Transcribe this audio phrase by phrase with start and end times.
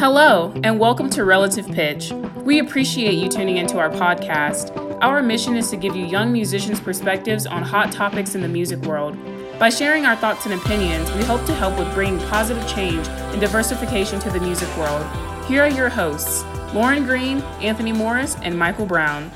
[0.00, 2.10] Hello, and welcome to Relative Pitch.
[2.36, 4.74] We appreciate you tuning into our podcast.
[5.02, 8.78] Our mission is to give you young musicians' perspectives on hot topics in the music
[8.78, 9.14] world.
[9.58, 13.42] By sharing our thoughts and opinions, we hope to help with bringing positive change and
[13.42, 15.04] diversification to the music world.
[15.44, 19.30] Here are your hosts Lauren Green, Anthony Morris, and Michael Brown.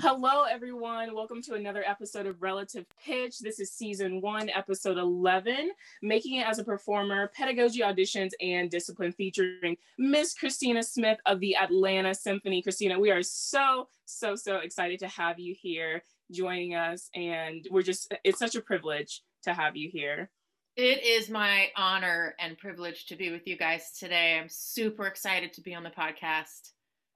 [0.00, 1.12] Hello, everyone.
[1.12, 3.40] Welcome to another episode of Relative Pitch.
[3.40, 5.72] This is season one, episode 11,
[6.02, 11.56] Making It as a Performer, Pedagogy Auditions, and Discipline, featuring Miss Christina Smith of the
[11.56, 12.62] Atlanta Symphony.
[12.62, 17.10] Christina, we are so, so, so excited to have you here joining us.
[17.16, 20.30] And we're just, it's such a privilege to have you here.
[20.76, 24.38] It is my honor and privilege to be with you guys today.
[24.38, 26.70] I'm super excited to be on the podcast.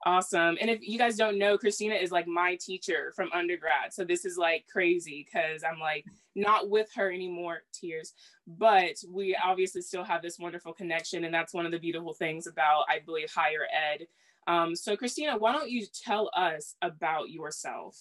[0.04, 0.58] Awesome.
[0.60, 3.92] And if you guys don't know, Christina is like my teacher from undergrad.
[3.92, 8.12] So this is like crazy because I'm like not with her anymore, tears.
[8.46, 11.22] But we obviously still have this wonderful connection.
[11.22, 14.08] And that's one of the beautiful things about, I believe, higher ed.
[14.48, 17.96] Um, so, Christina, why don't you tell us about yourself?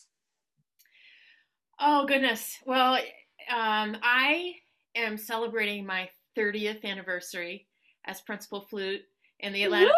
[1.79, 2.57] Oh, goodness.
[2.65, 2.95] Well,
[3.49, 4.53] um, I
[4.95, 7.67] am celebrating my 30th anniversary
[8.05, 9.01] as principal flute
[9.41, 9.91] in the Atlanta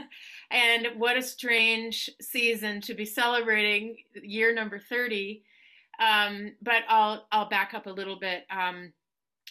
[0.50, 5.42] and what a strange season to be celebrating year number 30.
[5.98, 8.44] Um, but I'll I'll back up a little bit.
[8.50, 8.92] Um,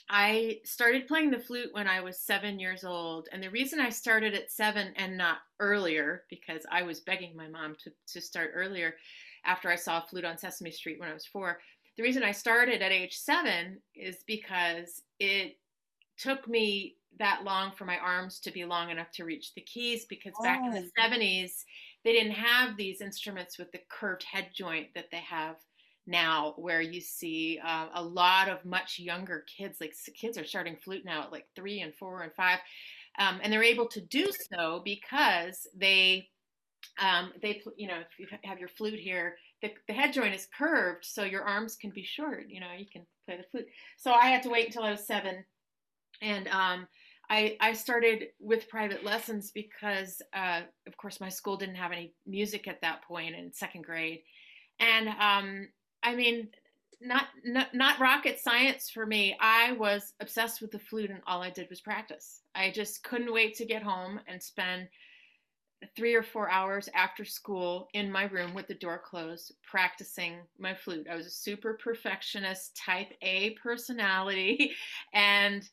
[0.09, 3.89] I started playing the flute when I was seven years old, and the reason I
[3.89, 8.51] started at seven and not earlier, because I was begging my mom to to start
[8.53, 8.95] earlier,
[9.45, 11.59] after I saw a flute on Sesame Street when I was four.
[11.95, 15.57] The reason I started at age seven is because it
[16.17, 20.05] took me that long for my arms to be long enough to reach the keys
[20.05, 20.67] because back oh.
[20.67, 21.63] in the 70s
[22.03, 25.57] they didn't have these instruments with the curved head joint that they have
[26.05, 30.75] now where you see uh, a lot of much younger kids like kids are starting
[30.75, 32.59] flute now at like three and four and five
[33.19, 36.27] um, and they're able to do so because they
[36.99, 40.47] um, they you know if you have your flute here the, the head joint is
[40.57, 43.67] curved so your arms can be short you know you can play the flute
[43.97, 45.45] so i had to wait until i was seven
[46.23, 46.87] and um,
[47.29, 52.13] I, I started with private lessons because, uh, of course, my school didn't have any
[52.25, 54.21] music at that point in second grade.
[54.79, 55.67] And um,
[56.01, 56.49] I mean,
[57.01, 59.35] not, not not rocket science for me.
[59.41, 62.41] I was obsessed with the flute, and all I did was practice.
[62.55, 64.87] I just couldn't wait to get home and spend
[65.95, 70.73] three or four hours after school in my room with the door closed practicing my
[70.73, 71.07] flute.
[71.11, 74.71] I was a super perfectionist, type A personality,
[75.13, 75.67] and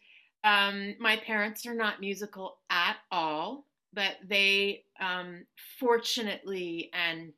[0.44, 5.44] um, my parents are not musical at all, but they um,
[5.78, 7.32] fortunately, and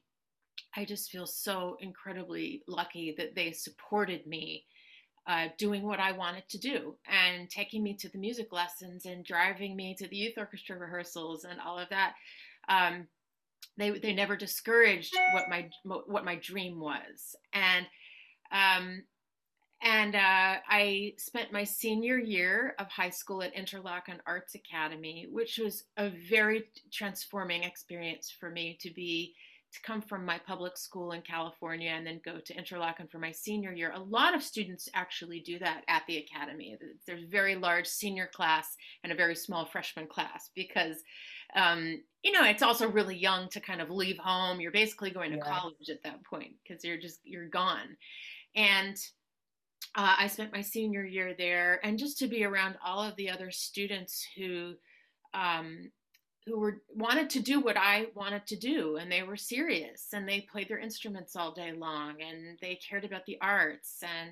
[0.76, 4.64] I just feel so incredibly lucky that they supported me
[5.26, 9.24] uh, doing what I wanted to do and taking me to the music lessons and
[9.24, 12.14] driving me to the youth orchestra rehearsals and all of that.
[12.68, 13.06] Um,
[13.76, 17.86] they they never discouraged what my what my dream was, and
[18.50, 19.02] um,
[19.82, 25.58] and uh, I spent my senior year of high school at Interlochen Arts Academy, which
[25.58, 29.34] was a very transforming experience for me to be
[29.72, 33.32] to come from my public school in California and then go to Interlochen for my
[33.32, 33.90] senior year.
[33.94, 36.76] A lot of students actually do that at the academy.
[37.06, 40.98] There's a very large senior class and a very small freshman class because,
[41.56, 44.60] um, you know, it's also really young to kind of leave home.
[44.60, 45.50] You're basically going to yeah.
[45.50, 47.96] college at that point because you're just you're gone,
[48.54, 48.96] and
[49.94, 53.30] uh, I spent my senior year there, and just to be around all of the
[53.30, 54.74] other students who
[55.34, 55.90] um,
[56.46, 60.26] who were wanted to do what I wanted to do, and they were serious, and
[60.26, 64.30] they played their instruments all day long, and they cared about the arts, and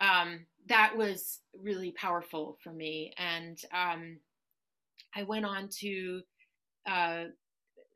[0.00, 3.12] um, that was really powerful for me.
[3.16, 4.18] And um,
[5.16, 6.20] I went on to
[6.86, 7.24] uh,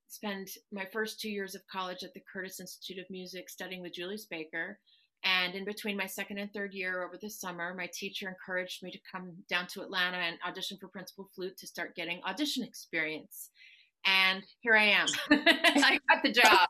[0.08, 3.94] spend my first two years of college at the Curtis Institute of Music, studying with
[3.94, 4.78] Julius Baker
[5.26, 8.92] and in between my second and third year over the summer, my teacher encouraged me
[8.92, 13.50] to come down to Atlanta and audition for principal flute to start getting audition experience.
[14.04, 15.06] And here I am.
[15.30, 16.68] I got the job.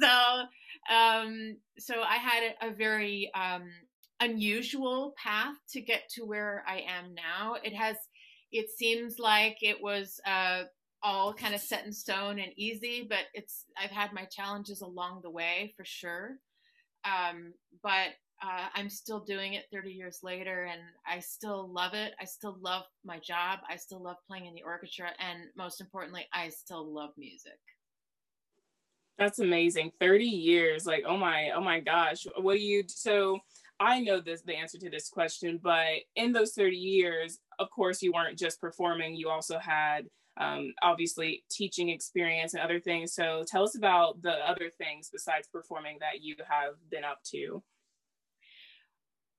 [0.00, 3.68] So, um, so I had a, a very um,
[4.20, 7.56] unusual path to get to where I am now.
[7.64, 7.96] It has,
[8.52, 10.64] it seems like it was uh,
[11.02, 15.22] all kind of set in stone and easy, but it's I've had my challenges along
[15.24, 16.36] the way for sure.
[17.04, 17.52] Um,
[17.82, 18.10] but
[18.42, 22.12] uh, I'm still doing it 30 years later, and I still love it.
[22.20, 23.60] I still love my job.
[23.68, 27.58] I still love playing in the orchestra, and most importantly, I still love music.
[29.18, 29.92] That's amazing.
[30.00, 32.26] 30 years, like oh my, oh my gosh.
[32.36, 33.38] What do you so?
[33.78, 38.02] I know this the answer to this question, but in those 30 years, of course,
[38.02, 40.06] you weren't just performing, you also had
[40.38, 43.14] um, obviously teaching experience and other things.
[43.14, 47.62] So tell us about the other things besides performing that you have been up to.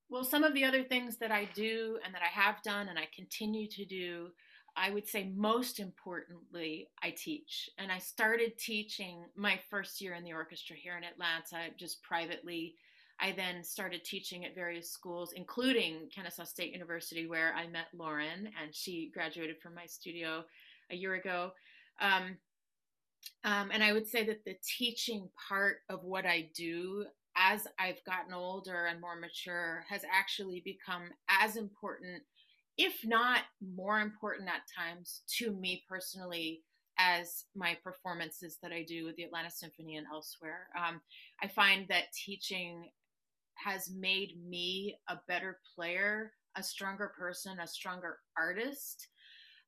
[0.09, 2.99] Well, some of the other things that I do and that I have done and
[2.99, 4.27] I continue to do,
[4.75, 7.69] I would say most importantly, I teach.
[7.79, 12.75] And I started teaching my first year in the orchestra here in Atlanta, just privately.
[13.19, 18.49] I then started teaching at various schools, including Kennesaw State University, where I met Lauren,
[18.61, 20.43] and she graduated from my studio
[20.93, 21.51] a year ago.
[21.99, 22.37] Um,
[23.43, 27.05] um, and I would say that the teaching part of what I do
[27.35, 32.23] as I've gotten older and more mature has actually become as important,
[32.77, 33.41] if not
[33.75, 36.61] more important at times, to me personally
[36.99, 40.67] as my performances that I do with the Atlanta Symphony and elsewhere.
[40.77, 41.01] Um,
[41.41, 42.89] I find that teaching
[43.55, 49.07] has made me a better player, a stronger person, a stronger artist.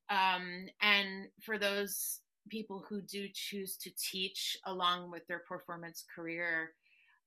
[0.10, 2.20] Um, and for those
[2.50, 6.72] people who do choose to teach along with their performance career,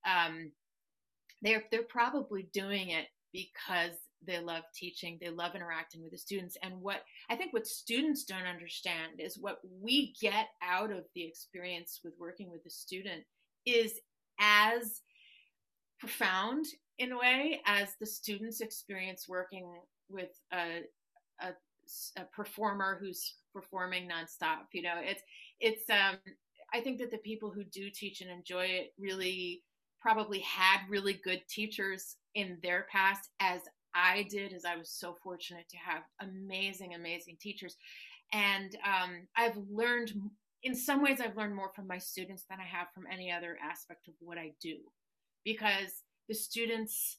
[0.06, 0.52] um,
[1.42, 3.96] they're they're probably doing it because
[4.26, 8.24] they love teaching, they love interacting with the students, and what I think what students
[8.24, 13.24] don't understand is what we get out of the experience with working with the student
[13.66, 14.00] is
[14.40, 15.00] as
[15.98, 16.64] profound
[16.98, 19.66] in a way as the students experience working
[20.08, 20.82] with a,
[21.40, 21.52] a
[22.16, 24.66] a performer who's performing nonstop.
[24.72, 25.22] You know, it's
[25.60, 25.88] it's.
[25.90, 26.16] Um,
[26.72, 29.62] I think that the people who do teach and enjoy it really
[30.02, 33.62] probably had really good teachers in their past, as
[33.94, 37.74] I did, as I was so fortunate to have amazing, amazing teachers.
[38.32, 40.12] And um, I've learned,
[40.62, 43.56] in some ways, I've learned more from my students than I have from any other
[43.64, 44.76] aspect of what I do,
[45.44, 47.18] because the students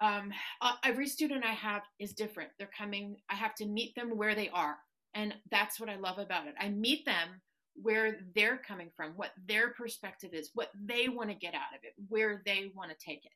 [0.00, 2.50] um, uh, every student I have is different.
[2.58, 4.76] They're coming, I have to meet them where they are.
[5.14, 6.54] And that's what I love about it.
[6.60, 7.40] I meet them
[7.82, 11.80] where they're coming from, what their perspective is, what they want to get out of
[11.82, 13.32] it, where they want to take it.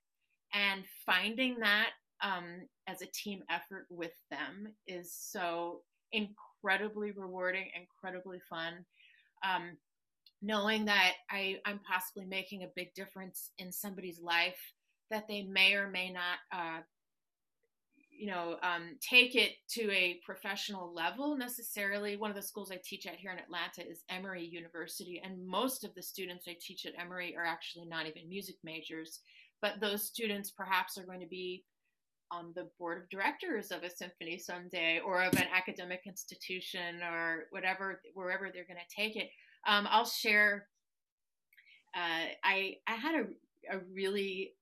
[0.52, 1.90] And finding that
[2.22, 5.80] um, as a team effort with them is so
[6.12, 8.84] incredibly rewarding, incredibly fun.
[9.42, 9.76] Um,
[10.42, 14.58] knowing that I, I'm possibly making a big difference in somebody's life
[15.10, 16.80] that they may or may not uh,
[18.10, 22.16] you know um, take it to a professional level necessarily.
[22.16, 25.84] One of the schools i teach at here in atlanta is emory university and most
[25.84, 29.20] of the students i teach at emory are actually not even music majors
[29.62, 31.64] but those students perhaps are going to be
[32.30, 37.44] on the board of directors of a symphony someday or of an academic institution or
[37.50, 39.30] whatever wherever they're going to take it.
[39.66, 40.66] Um, i'll share
[41.96, 44.52] uh, i i had a, a really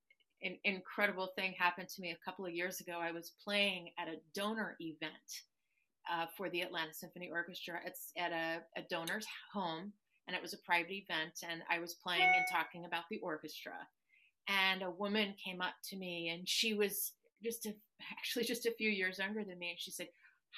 [0.41, 2.99] an incredible thing happened to me a couple of years ago.
[3.01, 5.43] I was playing at a donor event
[6.11, 7.79] uh, for the Atlanta Symphony Orchestra.
[8.17, 9.93] At a, a donor's home,
[10.27, 11.43] and it was a private event.
[11.49, 13.73] And I was playing and talking about the orchestra.
[14.47, 17.13] And a woman came up to me, and she was
[17.43, 17.73] just a,
[18.17, 19.71] actually just a few years younger than me.
[19.71, 20.07] And she said,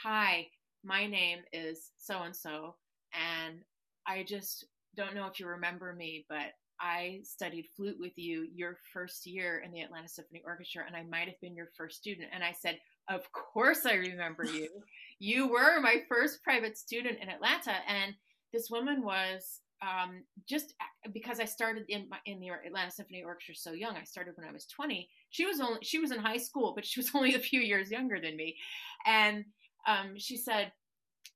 [0.04, 0.48] "Hi,
[0.84, 2.76] my name is so and so,
[3.14, 3.60] and
[4.08, 8.78] I just don't know if you remember me, but I studied flute with you your
[8.92, 12.30] first year in the Atlanta Symphony Orchestra, and I might have been your first student.
[12.34, 14.70] And I said, Of course, I remember you.
[15.20, 17.76] you were my first private student in Atlanta.
[17.88, 18.16] And
[18.52, 20.74] this woman was um, just
[21.14, 23.96] because I started in my, in the Atlanta Symphony Orchestra so young.
[23.96, 25.08] I started when I was 20.
[25.30, 27.92] She was only she was in high school, but she was only a few years
[27.92, 28.58] younger than me.
[29.06, 29.46] And
[29.88, 30.72] um, she said,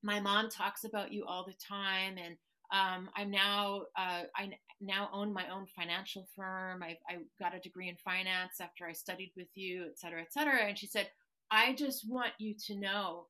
[0.02, 2.36] "My mom talks about you all the time, and
[2.72, 6.84] um, I'm now uh, I now own my own financial firm.
[6.84, 10.34] I, I got a degree in finance after I studied with you, et cetera, et
[10.34, 10.64] cetera.
[10.68, 11.10] And she said,
[11.52, 13.28] I just want you to know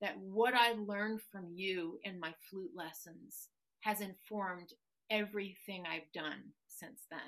[0.00, 3.48] that what I learned from you in my flute lessons
[3.80, 4.72] has informed
[5.10, 7.20] everything I've done since then.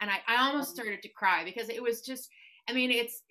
[0.00, 2.28] And I, I almost started to cry because it was just,
[2.68, 3.22] I mean, it's,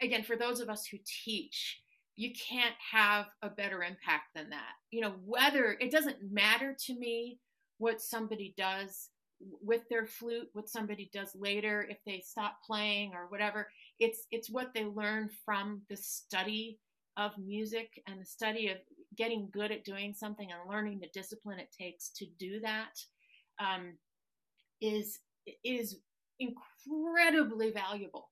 [0.00, 1.80] again, for those of us who teach,
[2.20, 4.74] you can't have a better impact than that.
[4.90, 7.38] You know, whether it doesn't matter to me
[7.78, 9.08] what somebody does
[9.62, 13.68] with their flute, what somebody does later if they stop playing or whatever.
[13.98, 16.78] It's it's what they learn from the study
[17.16, 18.76] of music and the study of
[19.16, 23.00] getting good at doing something and learning the discipline it takes to do that
[23.58, 23.94] um,
[24.82, 25.20] is
[25.64, 25.96] is
[26.38, 28.28] incredibly valuable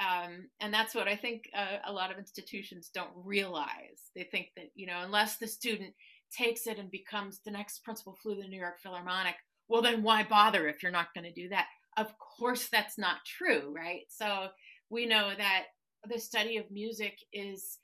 [0.00, 4.10] um, and that's what I think uh, a lot of institutions don't realize.
[4.14, 5.94] They think that you know, unless the student
[6.36, 9.36] takes it and becomes the next principal flute of the New York Philharmonic,
[9.68, 11.66] well, then why bother if you're not going to do that?
[11.96, 14.02] Of course, that's not true, right?
[14.08, 14.48] So
[14.90, 15.64] we know that
[16.08, 17.78] the study of music is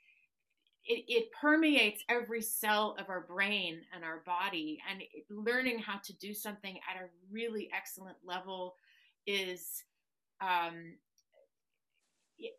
[0.87, 6.01] it, it permeates every cell of our brain and our body and it, learning how
[6.05, 8.75] to do something at a really excellent level
[9.27, 9.85] is
[10.41, 10.95] um,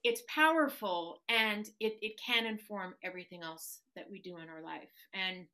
[0.03, 4.89] it's powerful and it, it can inform everything else that we do in our life
[5.13, 5.45] and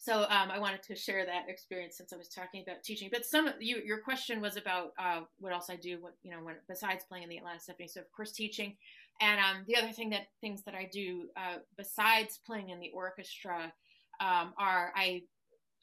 [0.00, 3.08] so um, I wanted to share that experience since I was talking about teaching.
[3.12, 6.38] But some you, your question was about uh, what else I do, what you know,
[6.40, 7.88] when, besides playing in the Atlanta Symphony.
[7.88, 8.76] So of course teaching,
[9.20, 12.92] and um, the other thing that things that I do uh, besides playing in the
[12.94, 13.72] orchestra
[14.20, 15.22] um, are I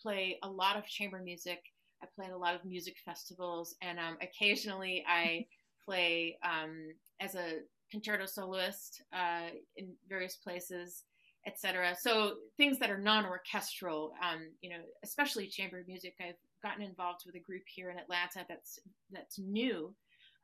[0.02, 1.60] play a lot of chamber music.
[2.02, 5.46] I play in a lot of music festivals, and um, occasionally I
[5.86, 7.60] play um, as a
[7.92, 11.04] concerto soloist uh, in various places
[11.48, 11.96] etc.
[12.00, 16.16] So things that are non-orchestral, um, you know, especially chamber music.
[16.20, 18.80] I've gotten involved with a group here in Atlanta that's
[19.12, 19.94] that's new,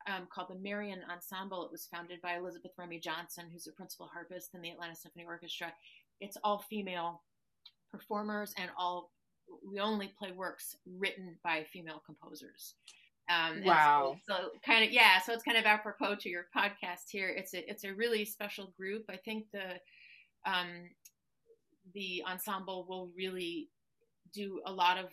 [0.06, 1.64] um, called the Marian Ensemble.
[1.64, 5.24] It was founded by Elizabeth Remy Johnson, who's a principal harpist in the Atlanta Symphony
[5.26, 5.72] Orchestra.
[6.20, 7.22] It's all female
[7.90, 9.10] performers and all
[9.68, 12.74] we only play works written by female composers.
[13.32, 14.16] Um, wow.
[14.26, 15.20] So, so, kind of yeah.
[15.20, 17.28] So it's kind of apropos to your podcast here.
[17.28, 19.04] It's a it's a really special group.
[19.08, 19.80] I think the
[20.44, 20.90] um,
[21.94, 23.68] the ensemble will really
[24.34, 25.06] do a lot of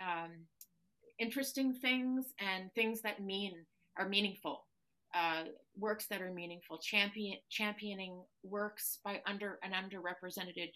[0.00, 0.32] um,
[1.18, 3.52] interesting things and things that mean
[3.96, 4.64] are meaningful
[5.14, 5.44] uh,
[5.78, 10.70] works that are meaningful champion championing works by under an underrepresented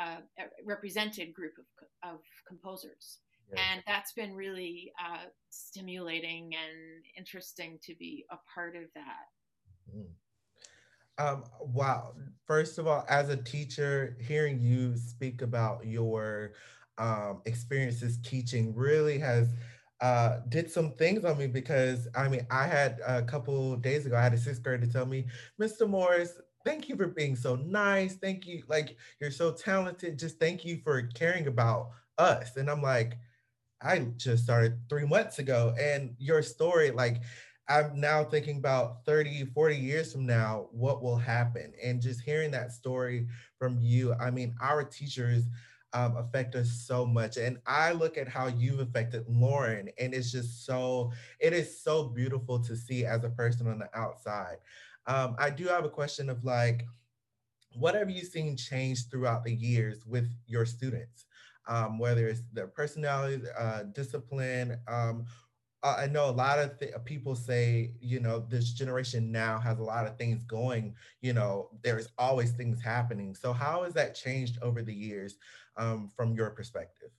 [0.00, 0.16] uh,
[0.64, 3.18] represented group of, of composers
[3.52, 3.60] yeah.
[3.72, 10.06] and that's been really uh, stimulating and interesting to be a part of that mm.
[11.18, 12.14] Um, wow.
[12.46, 16.52] First of all, as a teacher, hearing you speak about your
[16.96, 19.48] um, experiences teaching really has
[20.00, 24.16] uh, did some things on me because I mean, I had a couple days ago,
[24.16, 25.26] I had a sixth grader tell me,
[25.60, 25.88] Mr.
[25.88, 28.14] Morris, thank you for being so nice.
[28.14, 28.62] Thank you.
[28.68, 30.18] Like, you're so talented.
[30.18, 32.56] Just thank you for caring about us.
[32.56, 33.18] And I'm like,
[33.82, 35.74] I just started three months ago.
[35.78, 37.22] And your story, like,
[37.68, 41.72] I'm now thinking about 30, 40 years from now, what will happen?
[41.82, 43.26] And just hearing that story
[43.58, 45.44] from you, I mean, our teachers
[45.92, 47.36] um, affect us so much.
[47.36, 52.04] And I look at how you've affected Lauren, and it's just so, it is so
[52.04, 54.56] beautiful to see as a person on the outside.
[55.06, 56.84] Um, I do have a question of like,
[57.74, 61.26] what have you seen change throughout the years with your students?
[61.68, 65.26] Um, whether it's their personality, uh, discipline, um,
[65.82, 69.78] uh, I know a lot of th- people say, you know, this generation now has
[69.78, 73.34] a lot of things going, you know, there's always things happening.
[73.34, 75.36] So, how has that changed over the years
[75.76, 77.10] um, from your perspective?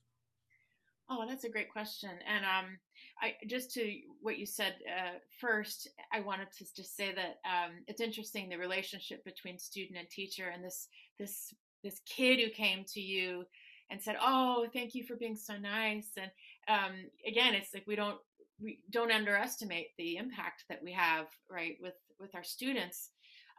[1.09, 2.11] Oh, that's a great question.
[2.27, 2.77] And um,
[3.21, 3.91] I just to
[4.21, 8.57] what you said uh, first, I wanted to just say that um, it's interesting the
[8.57, 10.87] relationship between student and teacher, and this
[11.17, 11.53] this
[11.83, 13.45] this kid who came to you
[13.89, 16.31] and said, "Oh, thank you for being so nice," and
[16.67, 16.93] um,
[17.27, 18.17] again, it's like we don't
[18.61, 23.11] we don't underestimate the impact that we have right with with our students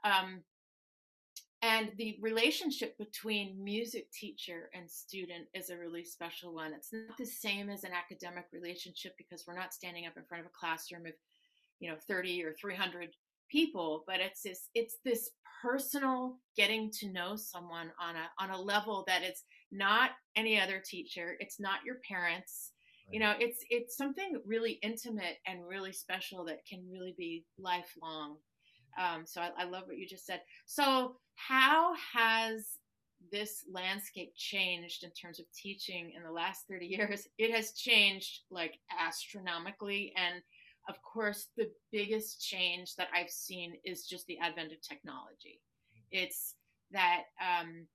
[0.05, 0.43] um,
[1.63, 6.73] and the relationship between music teacher and student is a really special one.
[6.73, 10.41] It's not the same as an academic relationship because we're not standing up in front
[10.41, 11.13] of a classroom of
[11.81, 13.11] you know 30 or 300
[13.51, 15.31] people but it's this it's this
[15.63, 20.83] personal getting to know someone on a on a level that it's not any other
[20.85, 22.73] teacher it's not your parents
[23.11, 28.37] you know it's it's something really intimate and really special that can really be lifelong.
[28.99, 30.41] Um, so I, I love what you just said.
[30.67, 32.79] So how has
[33.31, 37.27] this landscape changed in terms of teaching in the last 30 years?
[37.39, 40.43] It has changed like astronomically and
[40.89, 45.61] of course the biggest change that i've seen is just the advent of technology.
[46.11, 46.55] It's
[46.93, 47.87] that um,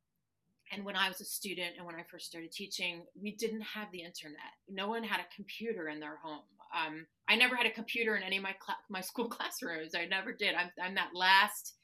[0.71, 3.91] and when I was a student and when I first started teaching, we didn't have
[3.91, 4.53] the internet.
[4.69, 6.41] No one had a computer in their home.
[6.75, 9.95] Um, I never had a computer in any of my cl- my school classrooms.
[9.95, 10.55] I never did.
[10.55, 11.75] I'm, I'm that last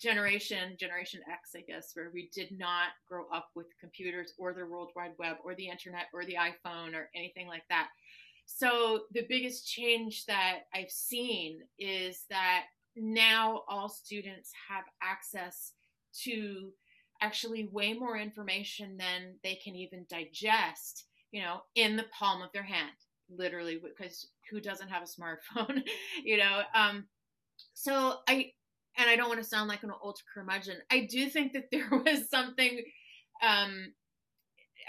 [0.00, 4.66] generation, Generation X, I guess, where we did not grow up with computers or the
[4.66, 7.88] World Wide Web or the internet or the iPhone or anything like that.
[8.46, 12.64] So the biggest change that I've seen is that
[12.96, 15.72] now all students have access
[16.24, 16.70] to
[17.20, 22.52] actually way more information than they can even digest, you know, in the palm of
[22.52, 22.90] their hand,
[23.30, 25.82] literally, because who doesn't have a smartphone,
[26.24, 26.62] you know?
[26.74, 27.06] Um,
[27.72, 28.52] so I,
[28.96, 30.76] and I don't want to sound like an old curmudgeon.
[30.90, 32.82] I do think that there was something,
[33.42, 33.92] um,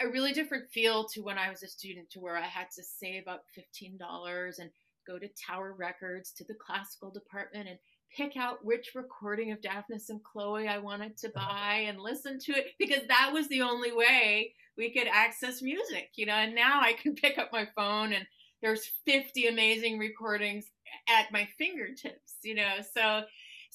[0.01, 2.83] a really different feel to when I was a student, to where I had to
[2.83, 4.69] save up fifteen dollars and
[5.07, 7.79] go to Tower Records to the classical department and
[8.15, 12.51] pick out which recording of Daphnis and Chloe I wanted to buy and listen to
[12.53, 16.33] it because that was the only way we could access music, you know.
[16.33, 18.25] And now I can pick up my phone and
[18.61, 20.65] there's 50 amazing recordings
[21.09, 22.75] at my fingertips, you know.
[22.93, 23.23] So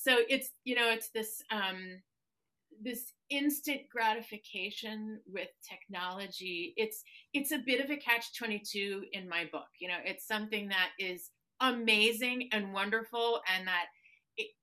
[0.02, 2.00] so it's you know it's this um
[2.82, 7.02] this instant gratification with technology it's
[7.35, 10.90] it's a bit of a catch 22 in my book you know it's something that
[10.99, 11.30] is
[11.61, 13.87] amazing and wonderful and that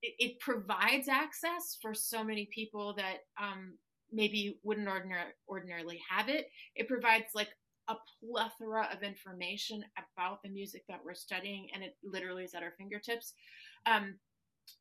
[0.02, 3.78] it, it, provides access for so many people that um,
[4.12, 4.88] maybe wouldn't
[5.50, 6.48] ordinarily have it.
[6.76, 7.50] It provides like
[7.88, 12.64] a plethora of information about the music that we're studying and it literally is at
[12.64, 13.34] our fingertips.
[13.86, 14.16] Um,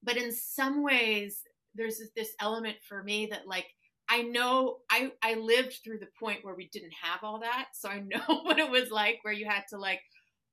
[0.02, 1.42] but in some ways
[1.74, 3.66] there's this element for me that like
[4.08, 7.88] I know I I lived through the point where we didn't have all that, so
[7.88, 10.00] I know what it was like where you had to like,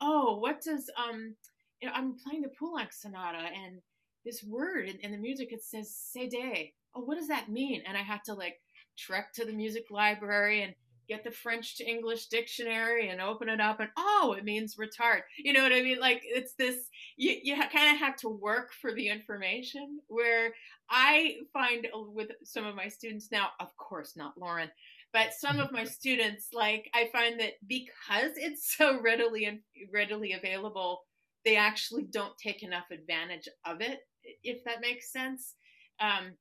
[0.02, 1.36] oh, what does um,
[1.82, 3.82] you know, I'm playing the Poulenc sonata and
[4.26, 6.72] this word in, the music it says cede.
[6.96, 7.84] Oh, what does that mean?
[7.86, 8.60] And I had to like
[8.98, 10.74] trek to the music library and
[11.08, 15.22] get the French to English dictionary and open it up and oh, it means retard.
[15.38, 16.00] You know what I mean?
[16.00, 20.54] Like it's this, you, you kind of have to work for the information where
[20.90, 24.70] I find uh, with some of my students now, of course, not Lauren,
[25.12, 29.60] but some of my students, like I find that because it's so readily and
[29.92, 31.02] readily available,
[31.46, 34.00] they actually don't take enough advantage of it,
[34.44, 35.56] if that makes sense.
[36.00, 36.34] Um,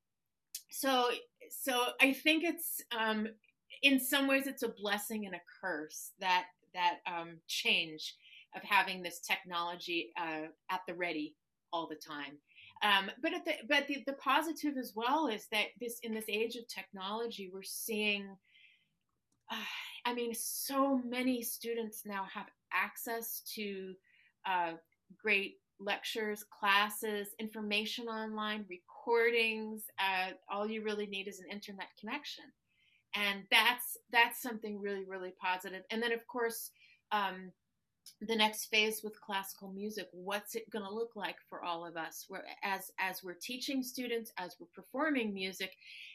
[0.71, 1.09] so,
[1.51, 3.29] so I think it's um,
[3.83, 8.15] in some ways it's a blessing and a curse that that um, change
[8.57, 11.35] of having this technology uh, at the ready
[11.73, 12.39] all the time.
[12.83, 16.57] Um, but the, but the, the positive as well is that this in this age
[16.57, 18.37] of technology, we're seeing.
[19.51, 19.57] Uh,
[20.05, 23.95] I mean, so many students now have access to
[24.47, 24.73] uh,
[25.23, 29.85] great lectures, classes, information online, recordings.
[29.99, 32.45] Uh, all you really need is an internet connection
[33.15, 35.83] and that's that's something really really positive.
[35.91, 36.71] and then of course
[37.13, 37.53] um,
[38.23, 41.97] the next phase with classical music what's it going to look like for all of
[41.97, 45.73] us where as as we're teaching students as we're performing music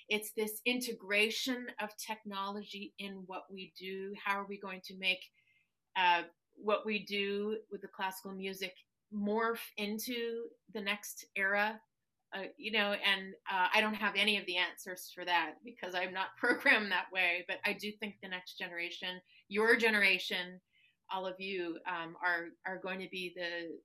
[0.10, 5.24] it's this integration of technology in what we do how are we going to make
[5.96, 6.22] uh,
[6.56, 8.74] what we do with the classical music
[9.14, 10.44] morph into
[10.74, 11.80] the next era
[12.34, 15.96] uh, you know, and uh, I don't have any of the answers for that because
[15.96, 17.46] I'm not programmed that way.
[17.48, 20.60] But I do think the next generation, your generation,
[21.12, 23.78] all of you, um, are are going to be the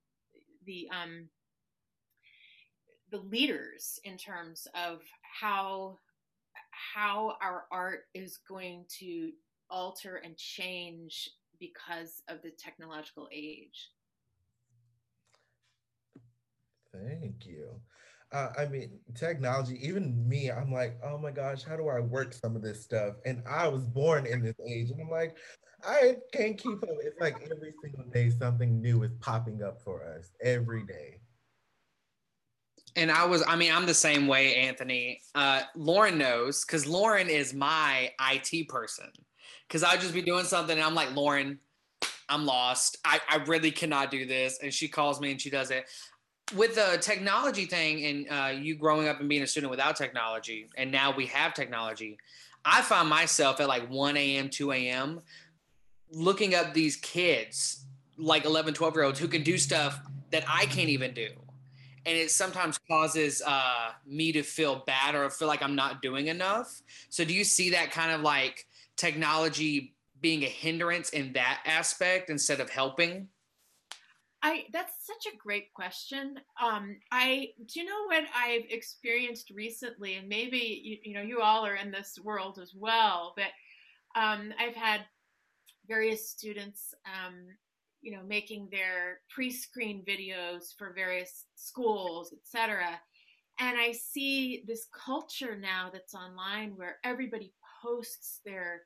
[0.66, 1.28] the um,
[3.10, 5.02] the leaders in terms of
[5.40, 5.98] how
[6.70, 9.30] how our art is going to
[9.70, 11.30] alter and change
[11.60, 13.90] because of the technological age.
[16.92, 17.80] Thank you
[18.32, 22.32] uh, I mean, technology, even me, I'm like, oh my gosh, how do I work
[22.32, 23.16] some of this stuff?
[23.26, 25.36] And I was born in this age, and I'm like,
[25.84, 26.88] I can't keep up.
[27.02, 31.18] It's like every single day, something new is popping up for us every day.
[32.96, 35.20] And I was, I mean, I'm the same way, Anthony.
[35.34, 39.10] Uh, Lauren knows because Lauren is my IT person.
[39.66, 41.58] Because I'll just be doing something and I'm like, Lauren,
[42.28, 42.98] I'm lost.
[43.04, 44.58] I, I really cannot do this.
[44.62, 45.86] And she calls me and she does it
[46.56, 50.66] with the technology thing and uh, you growing up and being a student without technology,
[50.76, 52.18] and now we have technology,
[52.64, 55.20] I find myself at like 1 a.m., 2 a.m.,
[56.10, 57.84] looking up these kids,
[58.18, 60.00] like 11, 12 year olds, who can do stuff
[60.30, 61.28] that I can't even do.
[62.04, 66.26] And it sometimes causes uh, me to feel bad or feel like I'm not doing
[66.26, 66.82] enough.
[67.08, 72.28] So, do you see that kind of like technology being a hindrance in that aspect
[72.28, 73.28] instead of helping?
[74.42, 76.40] I that's such a great question.
[76.60, 81.40] Um, I do you know what I've experienced recently, and maybe you, you know you
[81.40, 83.34] all are in this world as well.
[83.36, 85.02] But um, I've had
[85.86, 87.46] various students, um,
[88.00, 93.00] you know, making their pre-screen videos for various schools, etc.
[93.60, 97.52] And I see this culture now that's online where everybody
[97.82, 98.82] posts their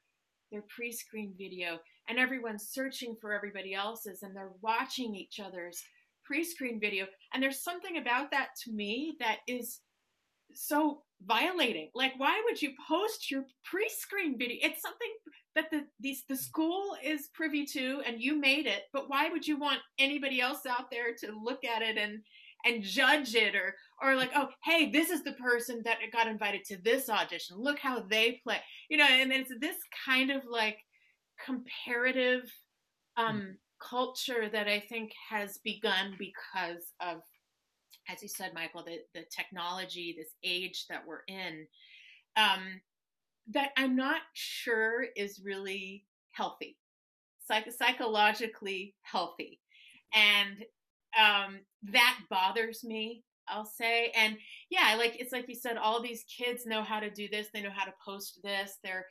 [0.52, 5.82] their pre-screen video and everyone's searching for everybody else's and they're watching each other's
[6.24, 7.06] pre-screen video.
[7.32, 9.80] And there's something about that to me that is
[10.54, 11.90] so violating.
[11.94, 14.58] Like why would you post your pre-screen video?
[14.62, 15.08] It's something
[15.56, 19.46] that the these the school is privy to and you made it but why would
[19.46, 22.18] you want anybody else out there to look at it and
[22.66, 26.62] and judge it or or like oh hey this is the person that got invited
[26.64, 27.56] to this audition.
[27.58, 28.58] Look how they play.
[28.90, 30.78] You know and it's this kind of like
[31.44, 32.50] comparative
[33.16, 33.54] um, mm.
[33.80, 37.22] culture that I think has begun because of
[38.08, 41.66] as you said, Michael, the, the technology, this age that we're in,
[42.36, 42.80] um,
[43.48, 46.76] that I'm not sure is really healthy,
[47.46, 49.60] psych- psychologically healthy.
[50.14, 50.64] And
[51.18, 51.60] um,
[51.92, 54.12] that bothers me I'll say.
[54.16, 54.36] And
[54.70, 57.48] yeah, like it's like you said, all these kids know how to do this.
[57.52, 58.78] They know how to post this.
[58.82, 59.06] They're,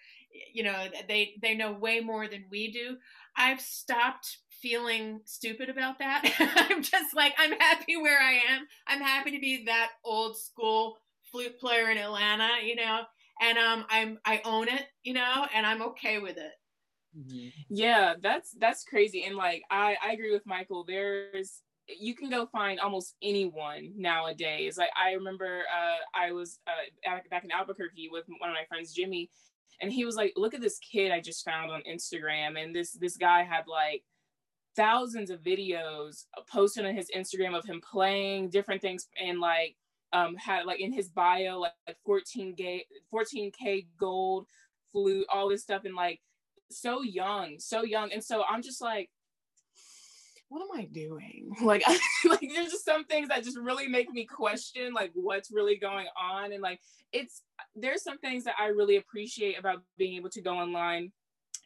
[0.53, 2.97] you know, they they know way more than we do.
[3.37, 6.23] I've stopped feeling stupid about that.
[6.69, 8.67] I'm just like I'm happy where I am.
[8.87, 10.97] I'm happy to be that old school
[11.31, 13.01] flute player in Atlanta, you know.
[13.41, 16.51] And um, I'm I own it, you know, and I'm okay with it.
[17.17, 17.49] Mm-hmm.
[17.69, 19.23] Yeah, that's that's crazy.
[19.25, 20.85] And like I I agree with Michael.
[20.85, 24.77] There's you can go find almost anyone nowadays.
[24.77, 28.93] Like I remember uh, I was uh, back in Albuquerque with one of my friends,
[28.93, 29.29] Jimmy,
[29.81, 32.93] and he was like, "Look at this kid I just found on Instagram." And this
[32.93, 34.03] this guy had like
[34.75, 39.75] thousands of videos posted on his Instagram of him playing different things and like
[40.13, 42.81] um had like in his bio like, like 14k
[43.13, 44.47] 14k gold
[44.91, 46.19] flute all this stuff and like
[46.69, 49.09] so young so young and so i'm just like
[50.49, 51.51] what am I doing?
[51.61, 51.97] Like, I,
[52.29, 56.07] like there's just some things that just really make me question like what's really going
[56.21, 56.79] on, and like
[57.11, 57.41] it's
[57.75, 61.11] there's some things that I really appreciate about being able to go online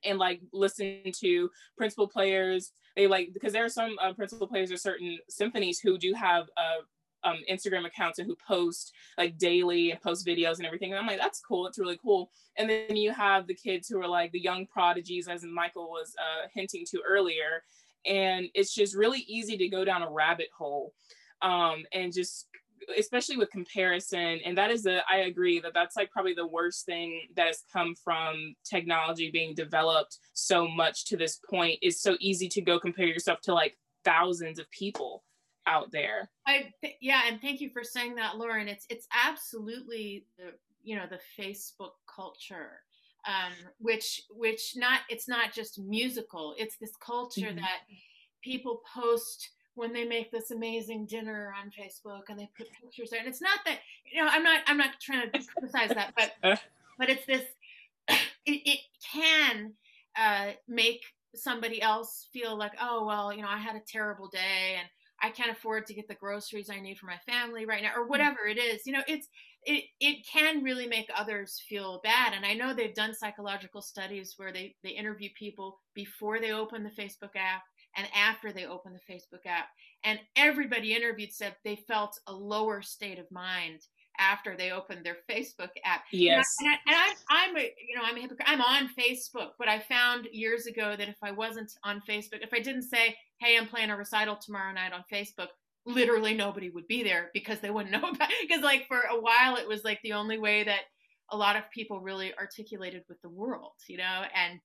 [0.06, 2.72] and like listen to principal players.
[2.96, 6.48] They like because there are some uh, principal players or certain symphonies who do have
[6.58, 6.84] uh,
[7.24, 10.92] um, Instagram accounts and who post like daily and post videos and everything.
[10.92, 11.68] And I'm like, that's cool.
[11.68, 12.32] It's really cool.
[12.58, 16.14] And then you have the kids who are like the young prodigies, as Michael was
[16.20, 17.64] uh, hinting to earlier,
[18.06, 20.94] and it's just really easy to go down a rabbit hole
[21.42, 22.48] um, and just
[22.98, 26.86] especially with comparison and that is the i agree that that's like probably the worst
[26.86, 31.78] thing that has come from technology being developed so much to this point.
[31.82, 35.24] Is so easy to go compare yourself to like thousands of people
[35.68, 36.30] out there.
[36.48, 38.68] I yeah and thank you for saying that lauren.
[38.68, 42.82] It's it's absolutely the you know the facebook culture
[43.28, 47.58] um, which which not it's not just musical it's this culture mm-hmm.
[47.58, 47.82] that
[48.42, 53.20] people post when they make this amazing dinner on facebook and they put pictures there
[53.20, 53.80] and it's not that
[54.12, 56.60] you know i'm not i'm not trying to criticize that but
[56.98, 57.44] but it's this
[58.08, 58.80] it, it
[59.14, 59.74] can
[60.18, 61.04] uh, make
[61.36, 64.88] somebody else feel like oh well you know i had a terrible day and
[65.22, 68.02] i can't afford to get the groceries i need for my family right now or
[68.02, 68.10] mm-hmm.
[68.10, 69.28] whatever it is you know it's
[69.66, 72.34] it, it can really make others feel bad.
[72.34, 76.84] And I know they've done psychological studies where they, they interview people before they open
[76.84, 77.64] the Facebook app
[77.98, 79.68] and after they open the Facebook app.
[80.04, 83.82] And everybody interviewed said they felt a lower state of mind
[84.20, 86.04] after they opened their Facebook app.
[86.12, 86.46] Yes.
[86.60, 88.48] And, I, and, I, I'm, a, you know, I'm a hypocrite.
[88.50, 92.54] I'm on Facebook, but I found years ago that if I wasn't on Facebook, if
[92.54, 95.48] I didn't say, "Hey, I'm playing a recital tomorrow night on Facebook,"
[95.86, 99.56] literally nobody would be there because they wouldn't know about because like for a while
[99.56, 100.82] it was like the only way that
[101.32, 104.60] a lot of people really articulated with the world you know and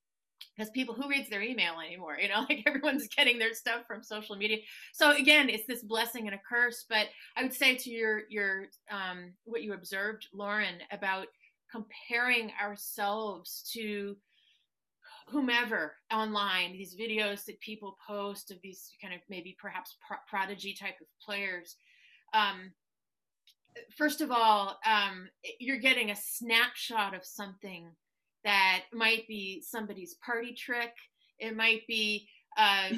[0.55, 2.45] because people who reads their email anymore you know?
[2.49, 4.57] Like everyone's getting their stuff from social media.
[4.93, 8.65] So again it's this blessing and a curse but i would say to your your
[8.91, 11.27] um, what you observed lauren about
[11.71, 14.15] comparing ourselves to
[15.27, 19.97] whomever online, these videos that people post of these kind of maybe perhaps
[20.29, 21.77] prodigy type of players.
[22.33, 22.71] Um,
[23.97, 25.27] first of all, um,
[25.59, 27.87] you're getting a snapshot of something
[28.43, 30.93] that might be somebody's party trick.
[31.39, 32.91] It might be uh,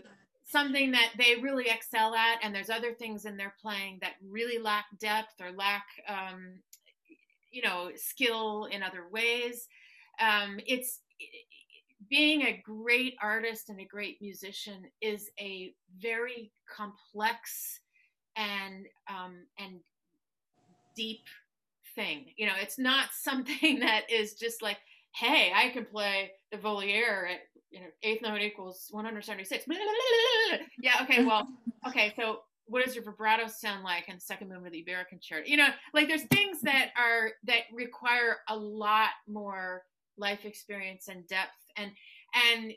[0.46, 4.62] something that they really excel at, and there's other things in their playing that really
[4.62, 6.60] lack depth or lack, um,
[7.52, 9.68] you know, skill in other ways.
[10.20, 11.00] Um, it's
[12.10, 17.80] being a great artist and a great musician is a very complex
[18.36, 19.80] and um, and
[20.96, 21.22] deep
[21.96, 22.26] thing.
[22.38, 24.78] You know, it's not something that is just like,
[25.16, 27.40] hey, I can play the Voliere at
[27.70, 29.66] you know eighth note equals 176.
[30.82, 31.48] yeah, okay, well,
[31.88, 35.48] okay, so what does your vibrato sound like in second movement of the Ibert Concerto?
[35.48, 39.84] You know, like there's things that are that require a lot more
[40.18, 41.92] life experience and depth and
[42.54, 42.74] and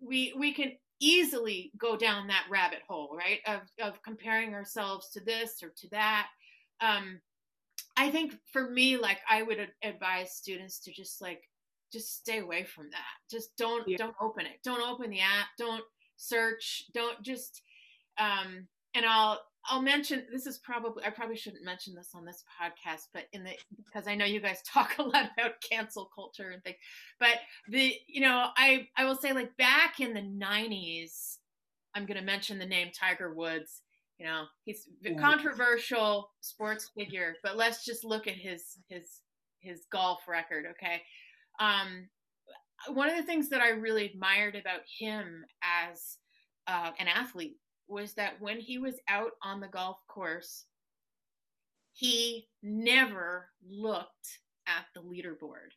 [0.00, 3.40] we we can easily go down that rabbit hole right?
[3.46, 6.28] Of of comparing ourselves to this or to that.
[6.80, 7.20] Um
[7.96, 11.42] i think for me like i would advise students to just like
[11.92, 13.14] just stay away from that.
[13.30, 13.96] Just don't yeah.
[13.96, 14.58] don't open it.
[14.62, 15.46] Don't open the app.
[15.58, 15.84] Don't
[16.16, 16.84] search.
[16.94, 17.62] Don't just
[18.18, 22.44] um and i'll I'll mention this is probably I probably shouldn't mention this on this
[22.60, 23.52] podcast, but in the
[23.84, 26.76] because I know you guys talk a lot about cancel culture and things.
[27.20, 27.36] But
[27.68, 31.36] the you know I I will say like back in the '90s,
[31.94, 33.82] I'm going to mention the name Tiger Woods.
[34.18, 39.20] you know, he's a controversial sports figure, but let's just look at his his
[39.60, 41.02] his golf record, okay?
[41.60, 42.08] Um,
[42.94, 46.18] one of the things that I really admired about him as
[46.66, 47.56] uh, an athlete
[47.88, 50.64] was that when he was out on the golf course,
[51.92, 55.72] he never looked at the leaderboard.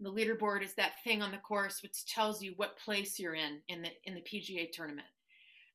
[0.00, 3.60] The leaderboard is that thing on the course which tells you what place you're in
[3.68, 5.06] in the in the PGA tournament.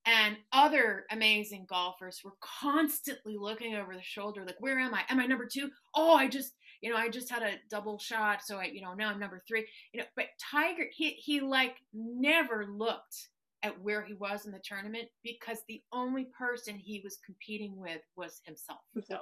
[0.05, 5.01] And other amazing golfers were constantly looking over the shoulder, like, where am I?
[5.09, 5.69] Am I number two?
[5.93, 8.39] Oh, I just, you know, I just had a double shot.
[8.43, 9.67] So I, you know, now I'm number three.
[9.93, 13.29] You know, but Tiger, he he like never looked
[13.63, 18.01] at where he was in the tournament because the only person he was competing with
[18.15, 18.79] was himself.
[19.09, 19.19] So,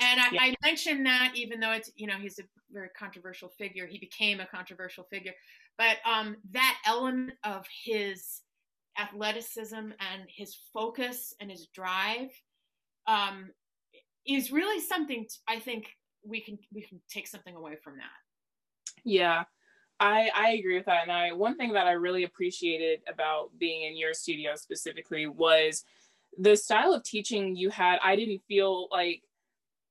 [0.00, 0.40] And I, Yeah.
[0.42, 4.40] I mentioned that even though it's you know he's a very controversial figure, he became
[4.40, 5.32] a controversial figure.
[5.78, 8.42] But um, that element of his
[8.98, 12.30] athleticism and his focus and his drive
[13.06, 13.50] um,
[14.26, 18.10] is really something t- I think we can we can take something away from that.
[19.04, 19.44] Yeah,
[20.00, 21.02] I I agree with that.
[21.02, 25.84] And I one thing that I really appreciated about being in your studio specifically was
[26.38, 27.98] the style of teaching you had.
[28.02, 29.22] I didn't feel like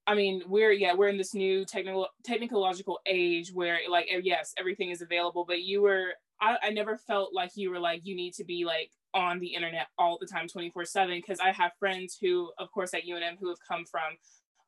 [0.07, 4.91] I mean, we're yeah, we're in this new technical technological age where like yes, everything
[4.91, 8.33] is available, but you were I, I never felt like you were like you need
[8.35, 12.51] to be like on the internet all the time 24/7 because I have friends who
[12.59, 14.17] of course at UNM who have come from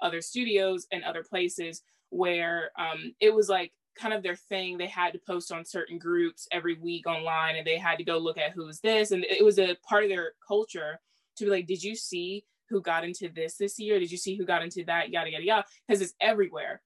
[0.01, 4.77] other studios and other places where um, it was like kind of their thing.
[4.77, 8.17] They had to post on certain groups every week online and they had to go
[8.17, 9.11] look at who's this.
[9.11, 10.99] And it was a part of their culture
[11.37, 13.99] to be like, did you see who got into this this year?
[13.99, 15.09] Did you see who got into that?
[15.09, 15.65] Yada, yada, yada.
[15.87, 16.81] Because it's everywhere.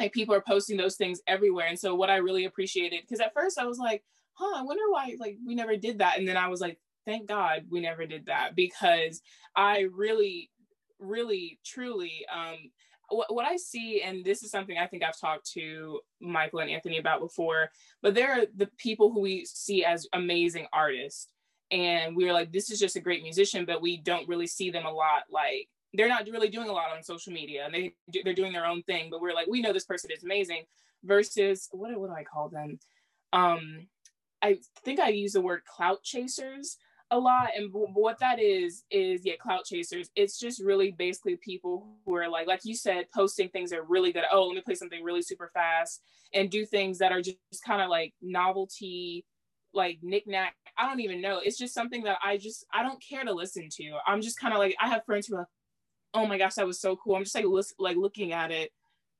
[0.00, 1.66] Like people are posting those things everywhere.
[1.66, 4.84] And so what I really appreciated, because at first I was like, huh, I wonder
[4.90, 6.18] why like we never did that.
[6.18, 9.22] And then I was like, thank God we never did that because
[9.56, 10.50] I really
[10.98, 12.56] really truly um
[13.08, 16.70] what, what i see and this is something i think i've talked to michael and
[16.70, 17.70] anthony about before
[18.02, 21.28] but there are the people who we see as amazing artists.
[21.70, 24.86] And we're like this is just a great musician but we don't really see them
[24.86, 27.94] a lot like they're not really doing a lot on social media and they,
[28.24, 30.64] they're doing their own thing but we're like we know this person is amazing
[31.04, 32.78] versus what, what do i call them?
[33.34, 33.86] Um
[34.40, 36.78] i think i use the word clout chasers
[37.10, 40.10] a lot and what that is is yeah clout chasers.
[40.14, 43.84] It's just really basically people who are like like you said posting things that are
[43.84, 44.24] really good.
[44.30, 46.02] Oh let me play something really super fast
[46.34, 49.24] and do things that are just, kind of like novelty
[49.72, 50.54] like knickknack.
[50.76, 51.40] I don't even know.
[51.42, 53.92] It's just something that i just i don't care to listen to.
[54.06, 55.48] I'm just kind of like i have friends who are like
[56.14, 57.16] oh my gosh that was so cool.
[57.16, 58.70] I'm just like lis- like looking at it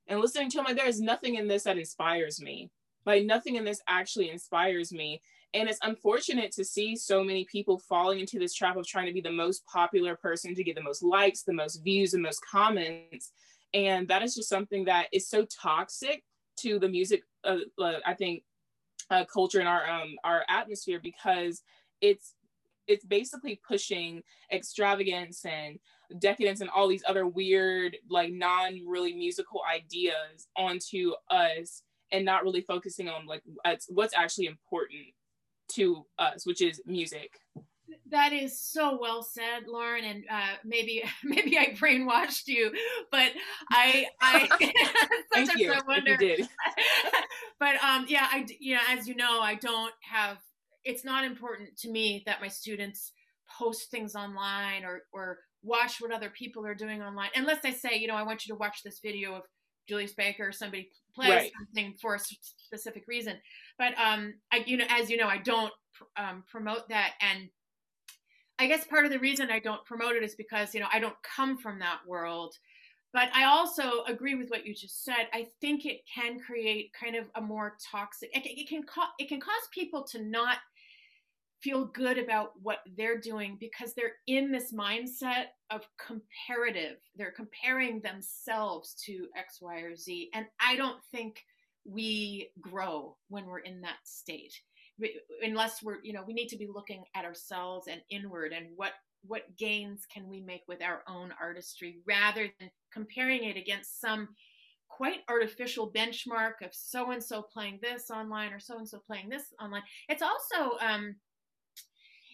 [0.07, 2.71] and listening to them like there's nothing in this that inspires me.
[3.07, 5.23] Like nothing in this actually inspires me
[5.55, 9.13] and it's unfortunate to see so many people falling into this trap of trying to
[9.13, 12.45] be the most popular person to get the most likes, the most views, the most
[12.45, 13.33] comments.
[13.73, 16.23] And that is just something that is so toxic
[16.61, 18.43] to the music, uh, uh, I think,
[19.11, 21.63] uh, culture and our um, our atmosphere because
[22.03, 22.35] it's
[22.87, 25.79] it's basically pushing extravagance and
[26.21, 31.83] decadence and all these other weird like non really musical ideas onto us
[32.13, 35.07] and not really focusing on like what's, what's actually important
[35.75, 37.31] to us, which is music.
[38.11, 42.73] That is so well said, Lauren, and uh, maybe maybe I brainwashed you,
[43.11, 43.33] but
[43.71, 44.49] I I
[45.33, 45.73] Thank sometimes you.
[45.73, 46.13] I wonder.
[46.13, 46.49] you did.
[47.61, 50.39] but um, yeah, I you know as you know, I don't have.
[50.85, 53.13] It's not important to me that my students
[53.59, 57.97] post things online or or watch what other people are doing online, unless I say,
[57.97, 59.43] you know, I want you to watch this video of
[59.89, 61.53] Julius Baker or somebody plays Right.
[61.59, 63.37] something for a specific reason.
[63.79, 65.73] But um, I you know as you know, I don't
[66.17, 67.49] um, promote that and.
[68.61, 70.99] I guess part of the reason I don't promote it is because you know I
[70.99, 72.57] don't come from that world,
[73.13, 75.29] but I also agree with what you just said.
[75.33, 78.31] I think it can create kind of a more toxic.
[78.35, 80.59] It, it can cause it can cause people to not
[81.61, 86.99] feel good about what they're doing because they're in this mindset of comparative.
[87.17, 91.45] They're comparing themselves to X, Y, or Z, and I don't think
[91.89, 94.53] we grow when we're in that state.
[95.43, 98.93] Unless we're you know we need to be looking at ourselves and inward and what
[99.27, 104.29] what gains can we make with our own artistry rather than comparing it against some
[104.89, 109.29] quite artificial benchmark of so and so playing this online or so and so playing
[109.29, 109.83] this online.
[110.09, 111.17] It's also um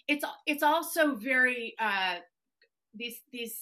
[0.08, 2.16] it's it's also very uh
[2.94, 3.56] these these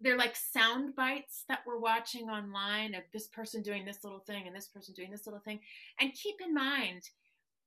[0.00, 4.46] they're like sound bites that we're watching online of this person doing this little thing
[4.46, 5.60] and this person doing this little thing.
[6.00, 7.02] And keep in mind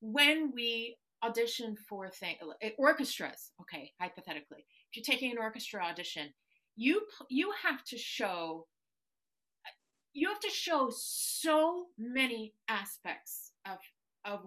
[0.01, 6.29] when we audition for thing, uh, orchestras, okay, hypothetically, if you're taking an orchestra audition,
[6.75, 8.67] you you have to show
[10.13, 13.79] you have to show so many aspects of
[14.25, 14.41] of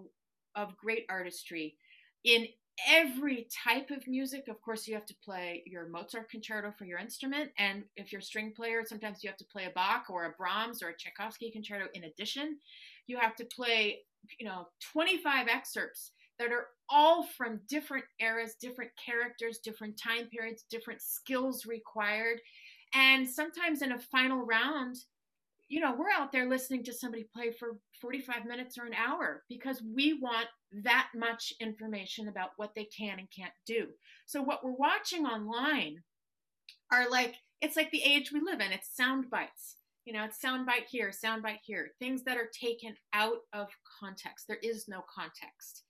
[0.55, 1.77] of great artistry
[2.25, 2.47] in
[2.89, 6.99] every type of music of course you have to play your mozart concerto for your
[6.99, 10.25] instrument and if you're a string player sometimes you have to play a bach or
[10.25, 12.59] a brahms or a tchaikovsky concerto in addition.
[13.07, 14.01] You have to play
[14.39, 20.65] you know 25 excerpts that are all from different eras different characters different time periods
[20.71, 22.41] different skills required.
[22.95, 24.97] And sometimes in a final round
[25.73, 29.43] you know, we're out there listening to somebody play for 45 minutes or an hour
[29.49, 30.47] because we want
[30.85, 33.87] that much information about what they can and can't do.
[34.27, 36.03] So what we're watching online
[36.93, 38.71] are like it's like the age we live in.
[38.71, 39.77] It's sound bites.
[40.05, 41.93] You know, it's sound bite here, sound bite here.
[41.99, 44.49] Things that are taken out of context.
[44.49, 45.85] There is no context.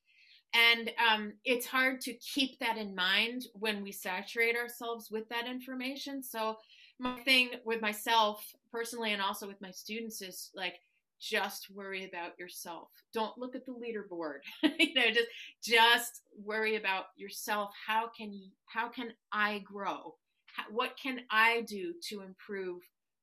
[0.55, 5.49] And um, it's hard to keep that in mind when we saturate ourselves with that
[5.49, 6.23] information.
[6.23, 6.57] So
[6.99, 10.75] my thing with myself personally and also with my students is like
[11.21, 12.89] just worry about yourself.
[13.15, 14.41] Don't look at the leaderboard.
[14.79, 15.29] You know just
[15.63, 17.73] just worry about yourself.
[17.87, 20.15] How can you how can i grow?
[20.47, 22.83] How, what can i do to improve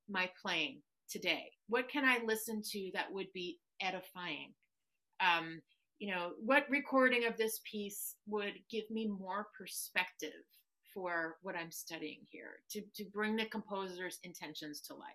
[0.10, 1.52] my playing today?
[1.68, 4.54] What can i listen to that would be edifying?
[5.20, 5.62] Um,
[6.00, 10.46] you know what recording of this piece would give me more perspective
[10.94, 15.10] for what I'm studying here to, to bring the composer's intentions to life.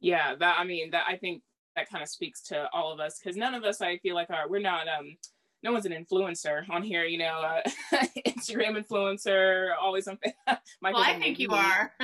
[0.00, 1.42] Yeah, that I mean that I think
[1.76, 4.30] that kind of speaks to all of us because none of us I feel like
[4.30, 5.16] are we're not um
[5.64, 7.62] no one's an influencer on here, you know, uh,
[8.28, 10.18] Instagram influencer, always on.
[10.46, 10.58] well,
[10.98, 11.90] I think you are.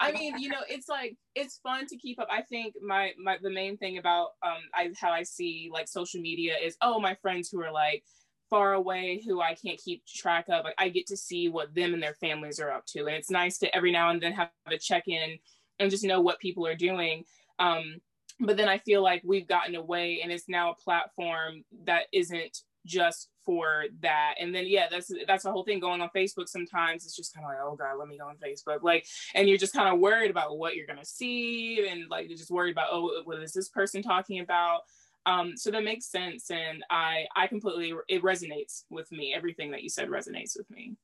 [0.00, 2.28] I mean, you know, it's like it's fun to keep up.
[2.30, 6.20] I think my my the main thing about um I how I see like social
[6.20, 8.04] media is oh my friends who are like
[8.52, 10.66] far away who I can't keep track of.
[10.76, 13.06] I get to see what them and their families are up to.
[13.06, 15.38] And it's nice to every now and then have a check in
[15.78, 17.24] and just know what people are doing.
[17.58, 18.02] Um,
[18.38, 22.58] but then I feel like we've gotten away and it's now a platform that isn't
[22.84, 24.34] just for that.
[24.38, 27.06] And then yeah, that's that's the whole thing going on Facebook sometimes.
[27.06, 28.82] It's just kind of like, oh God, let me go on Facebook.
[28.82, 32.36] Like, and you're just kind of worried about what you're gonna see and like you're
[32.36, 34.82] just worried about, oh, what is this person talking about?
[35.26, 39.32] Um, so that makes sense, and I I completely it resonates with me.
[39.34, 40.96] Everything that you said resonates with me.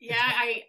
[0.00, 0.62] Yeah, I.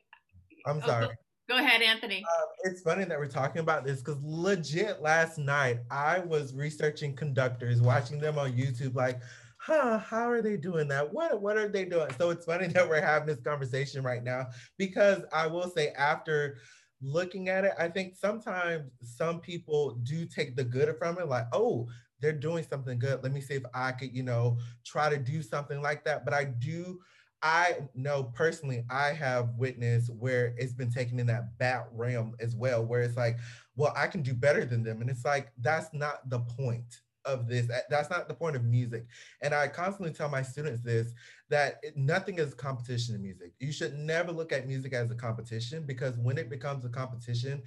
[0.65, 1.07] I'm oh, sorry.
[1.07, 1.13] Go,
[1.49, 2.23] go ahead, Anthony.
[2.23, 7.15] Um, it's funny that we're talking about this because legit last night I was researching
[7.15, 9.19] conductors, watching them on YouTube, like,
[9.57, 11.13] huh, how are they doing that?
[11.13, 12.09] What what are they doing?
[12.17, 16.57] So it's funny that we're having this conversation right now because I will say after
[17.01, 21.47] looking at it, I think sometimes some people do take the good from it, like,
[21.53, 21.87] oh,
[22.25, 23.21] they're doing something good.
[23.21, 26.25] Let me see if I could, you know, try to do something like that.
[26.25, 26.99] But I do,
[27.43, 32.55] I know personally, I have witnessed where it's been taken in that bat realm as
[32.55, 33.37] well, where it's like,
[33.75, 35.01] well, I can do better than them.
[35.01, 37.69] And it's like, that's not the point of this.
[37.91, 39.05] That's not the point of music.
[39.43, 41.13] And I constantly tell my students this
[41.51, 43.53] that nothing is competition in music.
[43.59, 47.61] You should never look at music as a competition because when it becomes a competition,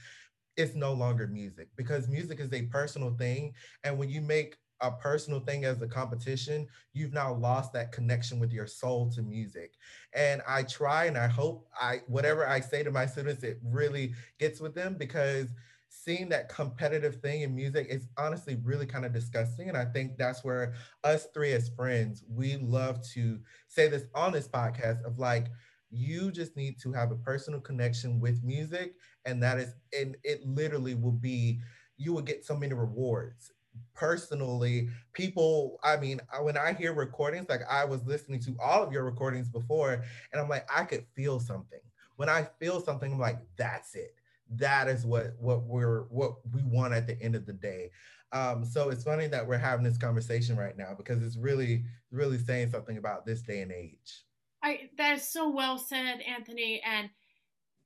[0.58, 3.54] it's no longer music because music is a personal thing.
[3.84, 8.38] And when you make a personal thing as a competition, you've now lost that connection
[8.40, 9.74] with your soul to music.
[10.14, 14.14] And I try and I hope I whatever I say to my students, it really
[14.38, 15.48] gets with them because
[15.90, 19.68] seeing that competitive thing in music is honestly really kind of disgusting.
[19.68, 24.32] And I think that's where us three as friends, we love to say this on
[24.32, 25.46] this podcast of like,
[25.90, 30.44] you just need to have a personal connection with music and that is and it
[30.46, 31.60] literally will be
[31.96, 33.52] you will get so many rewards.
[33.94, 38.92] Personally people i mean when i hear recordings like i was listening to all of
[38.92, 41.80] your recordings before and i'm like i could feel something.
[42.16, 44.14] When i feel something i'm like that's it.
[44.50, 47.90] That is what what we're what we want at the end of the day.
[48.32, 52.38] Um, so it's funny that we're having this conversation right now because it's really really
[52.38, 54.24] saying something about this day and age
[54.62, 57.10] I that is so well said, Anthony, and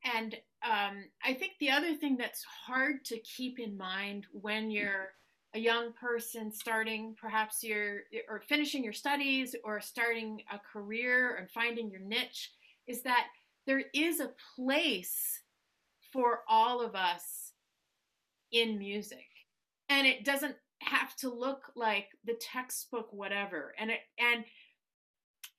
[0.05, 5.11] and um, I think the other thing that's hard to keep in mind when you're
[5.55, 11.51] a young person starting perhaps you're or finishing your studies or starting a career and
[11.51, 12.53] finding your niche
[12.87, 13.27] is that
[13.67, 15.41] there is a place
[16.13, 17.53] for all of us
[18.51, 19.27] in music.
[19.89, 23.75] And it doesn't have to look like the textbook whatever.
[23.79, 24.45] And it and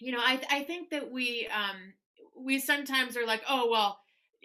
[0.04, 1.94] you know, I I think that we um
[2.38, 4.00] we sometimes are like, oh well,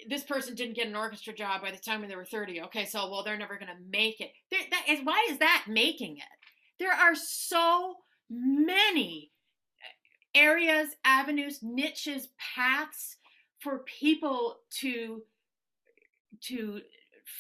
[0.09, 2.63] this person didn't get an orchestra job by the time they were 30.
[2.63, 4.31] Okay, so well, they're never going to make it.
[4.53, 6.25] There, that is why is that making it?
[6.79, 7.97] There are so
[8.31, 9.33] many
[9.83, 13.17] uh, areas, avenues, niches, paths
[13.59, 15.23] for people to
[16.43, 16.83] to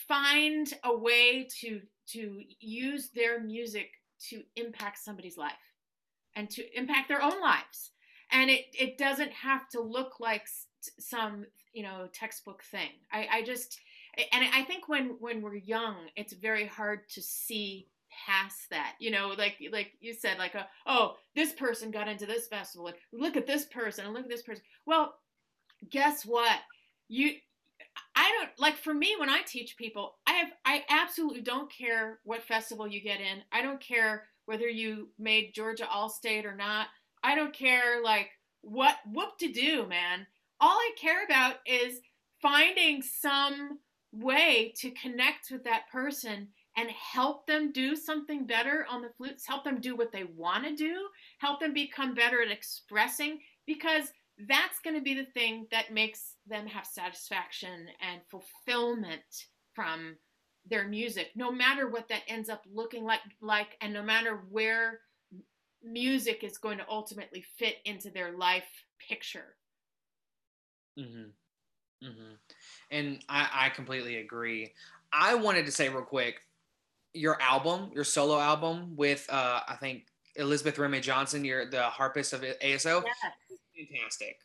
[0.09, 3.91] find a way to to use their music
[4.31, 5.53] to impact somebody's life
[6.35, 7.93] and to impact their own lives
[8.33, 10.47] and it it doesn't have to look like
[10.99, 13.81] some you know textbook thing i i just
[14.33, 17.89] and i think when when we're young it's very hard to see
[18.26, 22.26] past that you know like like you said like a, oh this person got into
[22.26, 25.14] this festival and look at this person and look at this person well
[25.91, 26.59] guess what
[27.09, 27.35] you
[28.14, 32.18] I don't like for me when I teach people, I have I absolutely don't care
[32.24, 33.43] what festival you get in.
[33.53, 36.89] I don't care whether you made Georgia All State or not.
[37.23, 38.31] I don't care like
[38.62, 40.27] what whoop to do, man.
[40.61, 42.01] All I care about is
[42.41, 43.79] finding some
[44.12, 49.47] way to connect with that person and help them do something better on the flutes,
[49.47, 51.09] help them do what they want to do,
[51.39, 54.12] help them become better at expressing because
[54.47, 60.16] that's going to be the thing that makes them have satisfaction and fulfillment from
[60.71, 65.01] their music no matter what that ends up looking like like and no matter where
[65.83, 69.57] music is going to ultimately fit into their life picture
[70.99, 71.31] mm-hmm.
[72.07, 72.35] Mm-hmm.
[72.91, 74.72] and I, I completely agree
[75.12, 76.41] i wanted to say real quick
[77.14, 80.07] your album your solo album with uh i think
[80.37, 83.03] elizabeth Remy johnson you're the harpist of aso
[83.79, 84.41] fantastic.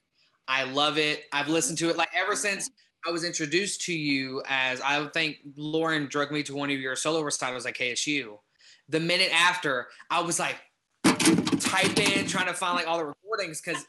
[0.48, 1.24] I love it.
[1.32, 2.70] I've listened to it like ever since
[3.08, 6.96] I was introduced to you as I think Lauren drug me to one of your
[6.96, 8.38] solo recitals at KSU.
[8.90, 10.58] The minute after, I was like
[11.74, 13.86] typing, trying to find like all the recordings because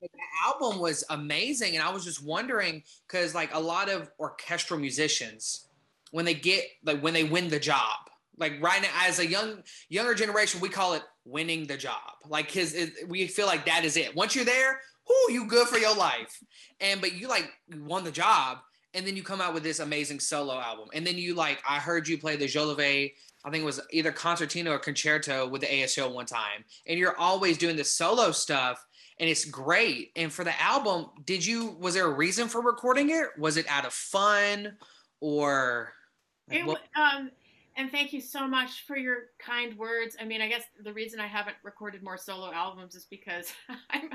[0.00, 0.08] the
[0.44, 1.74] album was amazing.
[1.74, 5.66] And I was just wondering because like a lot of orchestral musicians,
[6.10, 7.98] when they get like when they win the job,
[8.38, 12.12] like right now as a young younger generation, we call it winning the job.
[12.28, 14.14] Like his, we feel like that is it.
[14.14, 16.42] Once you're there, whoo, you good for your life.
[16.80, 18.58] And but you like won the job,
[18.94, 21.78] and then you come out with this amazing solo album, and then you like I
[21.78, 23.12] heard you play the Jolivet.
[23.44, 27.16] I think it was either concertino or concerto with the ASO one time, and you're
[27.18, 28.84] always doing the solo stuff,
[29.18, 30.10] and it's great.
[30.16, 33.26] And for the album, did you was there a reason for recording it?
[33.38, 34.76] Was it out of fun,
[35.20, 35.92] or?
[36.50, 36.66] It,
[36.96, 37.30] um,
[37.76, 40.16] and thank you so much for your kind words.
[40.20, 43.52] I mean, I guess the reason I haven't recorded more solo albums is because
[43.90, 44.10] I'm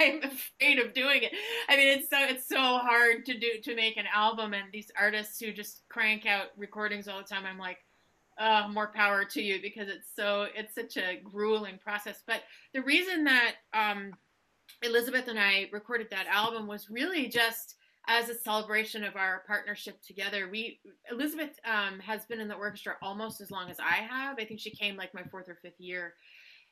[0.00, 1.32] I'm afraid of doing it.
[1.68, 4.90] I mean, it's so it's so hard to do to make an album, and these
[4.98, 7.44] artists who just crank out recordings all the time.
[7.46, 7.78] I'm like,
[8.38, 12.22] uh, more power to you because it's so it's such a grueling process.
[12.26, 14.12] But the reason that um,
[14.82, 17.76] Elizabeth and I recorded that album was really just
[18.08, 20.48] as a celebration of our partnership together.
[20.50, 20.80] We
[21.10, 24.38] Elizabeth um, has been in the orchestra almost as long as I have.
[24.38, 26.14] I think she came like my fourth or fifth year,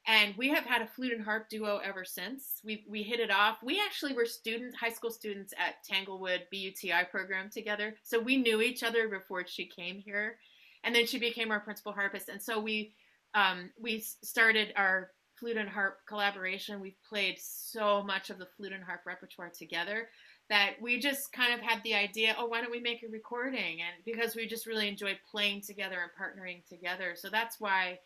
[0.07, 2.61] and we have had a flute and harp duo ever since.
[2.65, 3.59] We we hit it off.
[3.63, 8.63] We actually were students, high school students at Tanglewood BUTI program together, so we knew
[8.63, 10.39] each other before she came here,
[10.87, 12.31] and then she became our principal harpist.
[12.31, 12.95] And so we
[13.35, 16.81] um, we started our flute and harp collaboration.
[16.81, 20.09] We've played so much of the flute and harp repertoire together
[20.49, 23.81] that we just kind of had the idea, oh, why don't we make a recording?
[23.81, 27.15] And because we just really enjoyed playing together and partnering together.
[27.17, 27.99] So that's why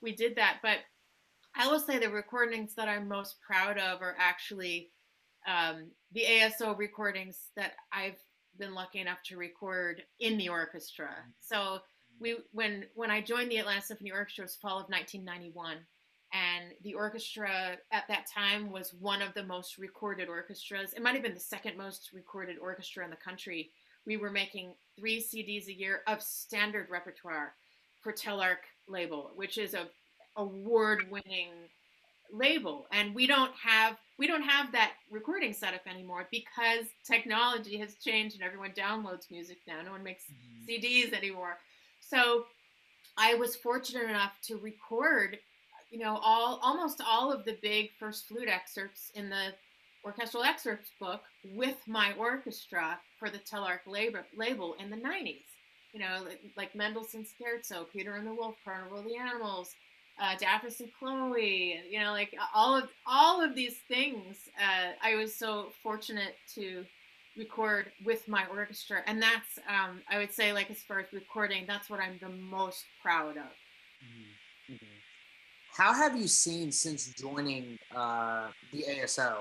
[0.00, 0.58] we did that.
[0.62, 0.78] But
[1.56, 4.90] I will say the recordings that I'm most proud of are actually
[5.46, 8.18] um, the ASO recordings that I've
[8.58, 11.10] been lucky enough to record in the orchestra.
[11.40, 11.80] So
[12.20, 15.78] we when when I joined the Atlanta Symphony Orchestra it was fall of 1991
[16.32, 20.92] and the orchestra at that time was one of the most recorded orchestras.
[20.92, 23.70] It might have been the second most recorded orchestra in the country.
[24.06, 27.54] We were making three CDs a year of standard repertoire
[28.02, 29.86] for Telarc label, which is a
[30.36, 31.50] award-winning
[32.32, 37.94] label, and we don't have we don't have that recording setup anymore because technology has
[37.94, 39.80] changed and everyone downloads music now.
[39.82, 40.68] No one makes mm-hmm.
[40.68, 41.58] CDs anymore.
[42.08, 42.46] So
[43.16, 45.38] I was fortunate enough to record
[45.90, 49.52] you know, all almost all of the big first flute excerpts in the
[50.04, 51.22] orchestral excerpts book
[51.54, 55.42] with my orchestra for the Telarc label, label in the 90s.
[55.92, 59.74] You know, like, like Mendelssohn's Scherzo, Peter and the Wolf, Carnival of the Animals,
[60.20, 64.36] uh, Daphnis and Chloe, you know, like all of all of these things.
[64.60, 66.84] Uh, I was so fortunate to
[67.38, 71.64] record with my orchestra, and that's um, I would say like as far as recording,
[71.66, 73.52] that's what I'm the most proud of.
[74.04, 74.74] Mm-hmm.
[74.74, 74.86] mm-hmm.
[75.76, 79.36] How have you seen since joining uh, the ASO?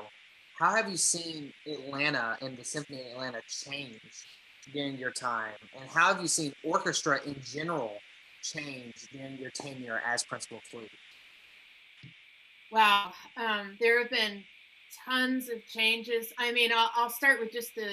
[0.59, 3.99] How have you seen Atlanta and the Symphony of Atlanta change
[4.71, 5.53] during your time?
[5.79, 7.93] And how have you seen orchestra in general
[8.43, 10.89] change during your tenure as principal flute?
[12.71, 14.43] Wow, um, there have been
[15.05, 16.33] tons of changes.
[16.37, 17.89] I mean, I'll, I'll start with just the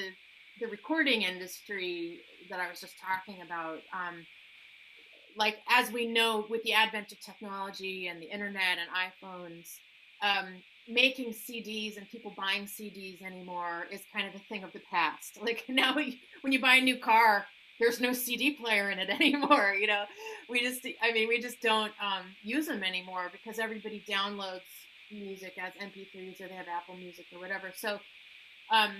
[0.60, 3.80] the recording industry that I was just talking about.
[3.92, 4.24] Um,
[5.36, 9.78] like as we know, with the advent of technology and the internet and iPhones,
[10.22, 14.82] um, making CDs and people buying CDs anymore is kind of a thing of the
[14.90, 15.38] past.
[15.42, 17.46] Like now, when you buy a new car,
[17.80, 19.74] there's no CD player in it anymore.
[19.78, 20.04] You know,
[20.48, 24.60] we just, I mean, we just don't um, use them anymore because everybody downloads
[25.14, 27.72] music as MP3s or they have Apple Music or whatever.
[27.74, 27.98] So
[28.70, 28.92] um,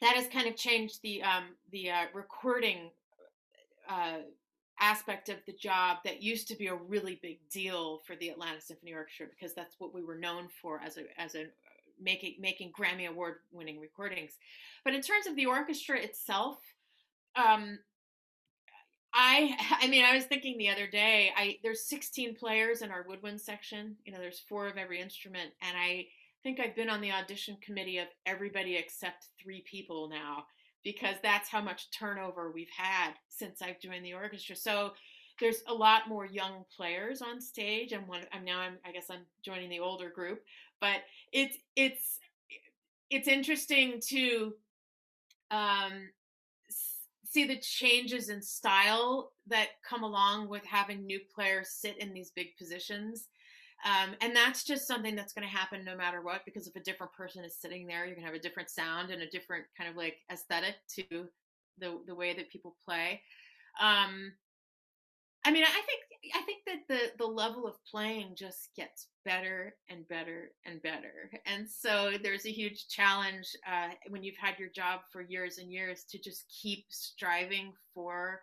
[0.00, 2.90] that has kind of changed the um, the uh, recording
[3.88, 4.18] uh,
[4.80, 8.60] aspect of the job that used to be a really big deal for the Atlanta
[8.60, 11.46] Symphony Orchestra because that's what we were known for as a as a
[12.00, 14.32] making making Grammy award winning recordings.
[14.84, 16.58] But in terms of the orchestra itself,
[17.36, 17.78] um,
[19.14, 23.04] I I mean I was thinking the other day I there's 16 players in our
[23.08, 23.96] woodwind section.
[24.04, 26.06] You know, there's four of every instrument, and I
[26.42, 30.44] think I've been on the audition committee of everybody except three people now
[30.82, 34.54] because that's how much turnover we've had since I've joined the orchestra.
[34.54, 34.92] So
[35.40, 39.06] there's a lot more young players on stage and when I'm now I'm I guess
[39.10, 40.42] I'm joining the older group,
[40.80, 40.98] but
[41.32, 42.18] it's it's
[43.10, 44.54] it's interesting to
[45.50, 46.10] um
[47.34, 52.30] see the changes in style that come along with having new players sit in these
[52.30, 53.26] big positions.
[53.84, 56.80] Um, and that's just something that's going to happen no matter what, because if a
[56.80, 59.64] different person is sitting there, you're going to have a different sound and a different
[59.76, 61.26] kind of like aesthetic to
[61.78, 63.20] the the way that people play.
[63.82, 64.32] Um,
[65.44, 69.74] I mean, I think I think that the the level of playing just gets better
[69.88, 74.70] and better and better, and so there's a huge challenge uh, when you've had your
[74.70, 78.40] job for years and years to just keep striving for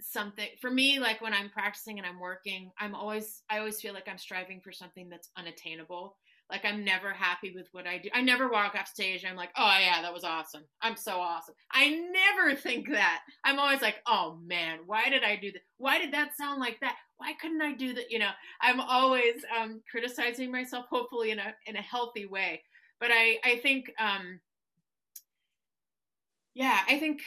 [0.00, 0.48] something.
[0.60, 4.08] For me like when i'm practicing and i'm working i'm always i always feel like
[4.08, 6.16] i'm striving for something that's unattainable
[6.50, 8.08] like i'm never happy with what i do.
[8.12, 10.62] I never walk off stage and i'm like oh yeah that was awesome.
[10.82, 11.54] I'm so awesome.
[11.72, 13.20] I never think that.
[13.44, 16.80] I'm always like oh man why did i do that why did that sound like
[16.80, 16.96] that?
[17.16, 18.10] Why couldn't i do that?
[18.10, 18.30] You know
[18.60, 22.62] i'm always um, criticizing myself hopefully in a in a healthy way.
[23.00, 24.40] But i i think um
[26.54, 27.20] yeah i think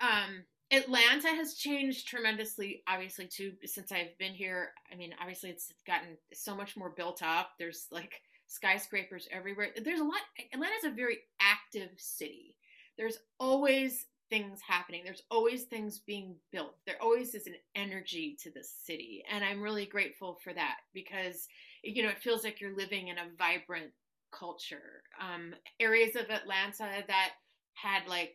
[0.00, 4.72] um Atlanta has changed tremendously, obviously, too, since I've been here.
[4.92, 7.52] I mean, obviously, it's gotten so much more built up.
[7.58, 9.68] There's like skyscrapers everywhere.
[9.82, 10.20] There's a lot.
[10.52, 12.56] Atlanta's a very active city.
[12.96, 15.02] There's always things happening.
[15.04, 16.76] There's always things being built.
[16.86, 19.22] There always is an energy to the city.
[19.30, 21.46] And I'm really grateful for that because,
[21.82, 23.92] you know, it feels like you're living in a vibrant
[24.32, 25.02] culture.
[25.20, 27.30] Um, areas of Atlanta that
[27.74, 28.34] had like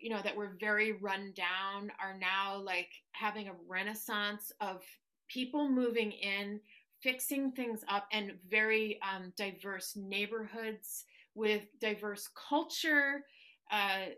[0.00, 4.80] you know that were very run down are now like having a renaissance of
[5.28, 6.60] people moving in
[7.02, 13.24] fixing things up and very um, diverse neighborhoods with diverse culture
[13.70, 14.10] uh,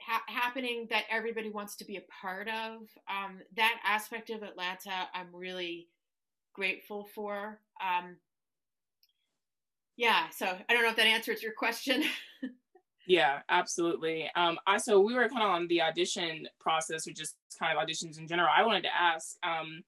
[0.00, 5.08] ha- happening that everybody wants to be a part of um, that aspect of atlanta
[5.14, 5.88] i'm really
[6.54, 8.16] grateful for um,
[9.96, 12.02] yeah so i don't know if that answers your question
[13.06, 14.30] Yeah, absolutely.
[14.34, 17.82] Um, I so we were kind of on the audition process, or just kind of
[17.82, 18.48] auditions in general.
[18.54, 19.82] I wanted to ask, um,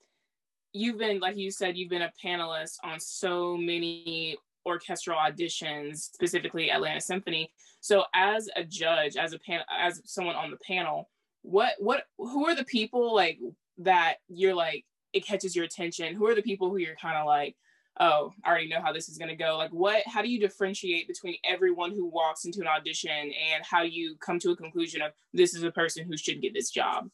[0.77, 6.71] you've been like you said, you've been a panelist on so many orchestral auditions, specifically
[6.71, 7.51] Atlanta Symphony.
[7.81, 11.09] So, as a judge, as a pan, as someone on the panel,
[11.43, 13.39] what what who are the people like
[13.79, 16.15] that you're like it catches your attention?
[16.15, 17.57] Who are the people who you're kind of like,
[18.01, 19.57] oh, I already know how this is going to go.
[19.57, 23.83] Like, what, how do you differentiate between everyone who walks into an audition and how
[23.83, 27.09] you come to a conclusion of this is a person who should get this job?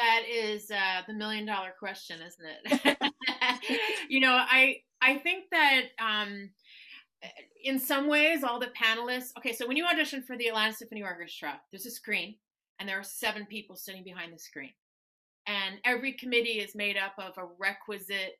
[0.00, 3.12] That is uh, the million dollar question, isn't it?
[4.08, 6.48] you know, I I think that um,
[7.62, 9.36] in some ways, all the panelists.
[9.36, 12.36] Okay, so when you audition for the Atlanta Symphony Orchestra, there's a screen,
[12.78, 14.72] and there are seven people sitting behind the screen,
[15.46, 18.38] and every committee is made up of a requisite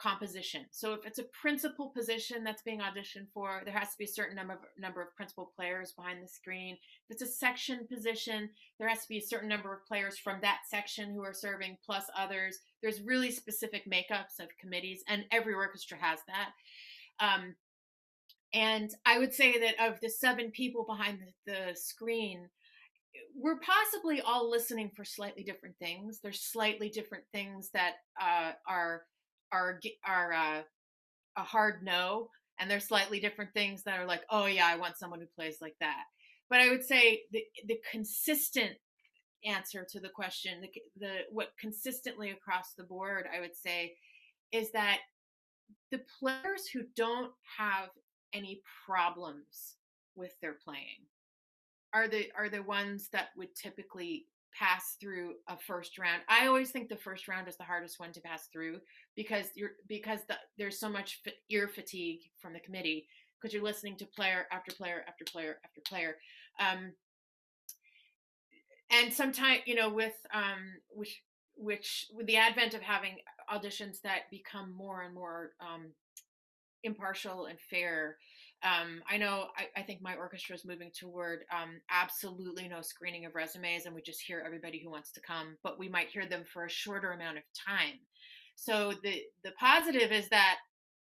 [0.00, 0.64] composition.
[0.70, 4.08] So if it's a principal position that's being auditioned for, there has to be a
[4.08, 6.76] certain number of, number of principal players behind the screen.
[7.08, 10.40] If it's a section position, there has to be a certain number of players from
[10.42, 12.58] that section who are serving plus others.
[12.80, 16.50] There's really specific makeups of committees, and every orchestra has that.
[17.20, 17.56] Um,
[18.54, 22.48] and I would say that of the seven people behind the, the screen,
[23.34, 26.20] we're possibly all listening for slightly different things.
[26.22, 29.02] There's slightly different things that uh, are
[29.52, 30.62] are are uh,
[31.36, 32.28] a hard no,
[32.58, 35.58] and they're slightly different things that are like, oh yeah, I want someone who plays
[35.60, 36.04] like that.
[36.50, 38.76] But I would say the the consistent
[39.44, 43.94] answer to the question, the the what consistently across the board, I would say,
[44.52, 44.98] is that
[45.90, 47.88] the players who don't have
[48.32, 49.76] any problems
[50.16, 51.06] with their playing
[51.92, 54.26] are the are the ones that would typically
[54.56, 56.22] pass through a first round.
[56.28, 58.80] I always think the first round is the hardest one to pass through
[59.16, 63.06] because you're because the, there's so much ear fatigue from the committee
[63.40, 66.16] because you're listening to player after player after player after player.
[66.60, 66.92] Um,
[68.90, 71.22] and sometimes you know with um, which
[71.56, 73.16] which with the advent of having
[73.52, 75.88] auditions that become more and more um,
[76.84, 78.16] impartial and fair
[78.62, 83.24] um, I know I, I, think my orchestra is moving toward um, absolutely no screening
[83.24, 86.26] of resumes, and we just hear everybody who wants to come, but we might hear
[86.26, 88.00] them for a shorter amount of time.
[88.56, 90.56] So the the positive is that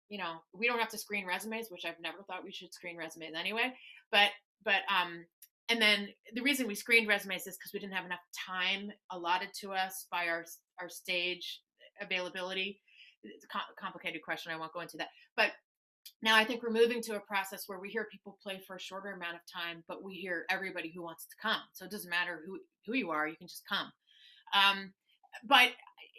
[0.08, 2.96] you know we don't have to screen resumes, which I've never thought we should screen
[2.96, 3.72] resumes anyway.
[4.10, 4.30] But
[4.64, 5.24] but um,
[5.68, 9.50] and then the reason we screened resumes is because we didn't have enough time allotted
[9.60, 10.44] to us by our
[10.80, 11.60] our stage
[12.00, 12.80] availability.
[13.22, 14.52] It's a complicated question.
[14.52, 15.52] I won't go into that, but
[16.22, 18.80] now I think we're moving to a process where we hear people play for a
[18.80, 21.60] shorter amount of time, but we hear everybody who wants to come.
[21.72, 23.92] So it doesn't matter who who you are, you can just come.
[24.54, 24.92] Um,
[25.46, 25.70] but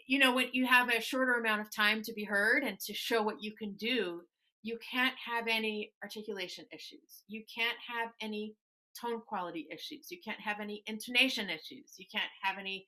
[0.08, 2.94] you know, when you have a shorter amount of time to be heard and to
[2.94, 4.22] show what you can do,
[4.62, 7.24] you can't have any articulation issues.
[7.28, 8.56] You can't have any
[9.00, 10.08] tone quality issues.
[10.10, 11.94] You can't have any intonation issues.
[11.98, 12.88] You can't have any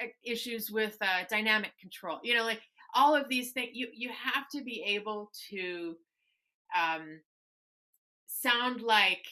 [0.00, 2.18] eh, issues with uh, dynamic control.
[2.22, 2.62] You know, like
[2.94, 3.70] all of these things.
[3.72, 5.96] You you have to be able to
[6.78, 7.20] um,
[8.26, 9.26] sound like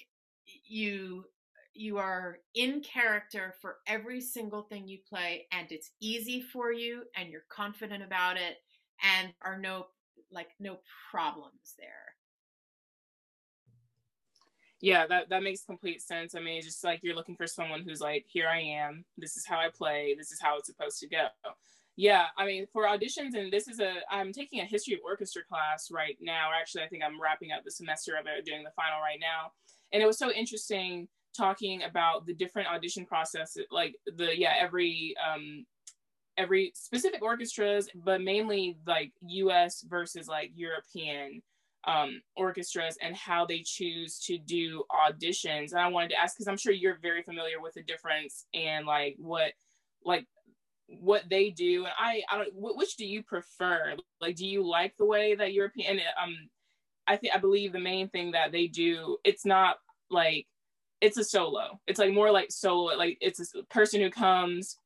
[0.66, 1.24] you
[1.72, 7.02] you are in character for every single thing you play and it's easy for you
[7.16, 8.56] and you're confident about it
[9.02, 9.86] and are no
[10.32, 10.78] like no
[11.10, 11.86] problems there.
[14.80, 16.34] Yeah that that makes complete sense.
[16.34, 19.04] I mean it's just like you're looking for someone who's like here i am.
[19.16, 20.14] This is how i play.
[20.18, 21.28] This is how it's supposed to go
[22.00, 25.42] yeah, I mean, for auditions, and this is a, I'm taking a history of orchestra
[25.44, 26.48] class right now.
[26.58, 29.52] Actually, I think I'm wrapping up the semester of it, doing the final right now.
[29.92, 35.14] And it was so interesting talking about the different audition processes, like the, yeah, every,
[35.30, 35.66] um,
[36.38, 41.42] every specific orchestras, but mainly like US versus like European
[41.84, 45.72] um, orchestras and how they choose to do auditions.
[45.72, 48.86] And I wanted to ask, because I'm sure you're very familiar with the difference and
[48.86, 49.52] like what,
[50.02, 50.26] like
[50.98, 53.94] what they do and i i don't which do you prefer?
[54.20, 56.34] Like do you like the way that european um
[57.06, 59.76] i think i believe the main thing that they do it's not
[60.10, 60.46] like
[61.00, 61.80] it's a solo.
[61.86, 64.76] It's like more like solo like it's a person who comes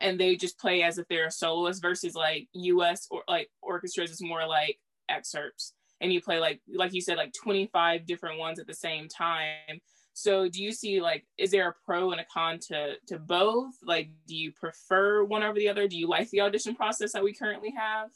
[0.00, 4.10] and they just play as if they're a soloist versus like us or like orchestras
[4.10, 4.78] is more like
[5.08, 5.74] excerpts.
[6.00, 9.80] And you play like like you said like 25 different ones at the same time
[10.14, 13.74] so do you see like is there a pro and a con to to both?
[13.84, 15.88] Like do you prefer one over the other?
[15.88, 18.10] Do you like the audition process that we currently have?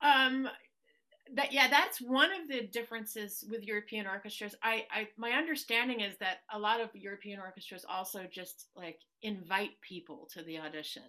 [0.00, 0.48] Um
[1.34, 4.54] that yeah, that's one of the differences with European orchestras.
[4.62, 9.72] I, I my understanding is that a lot of European orchestras also just like invite
[9.86, 11.02] people to the audition.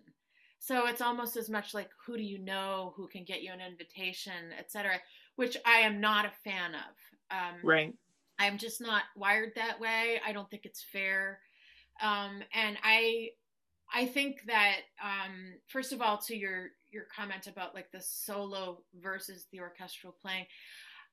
[0.59, 3.61] So it's almost as much like who do you know, who can get you an
[3.61, 4.99] invitation, etc.,
[5.37, 7.37] which I am not a fan of.
[7.37, 7.93] Um, right.
[8.39, 10.19] I'm just not wired that way.
[10.25, 11.39] I don't think it's fair.
[12.01, 13.29] Um, and I,
[13.93, 18.81] I think that um, first of all, to your your comment about like the solo
[18.99, 20.45] versus the orchestral playing,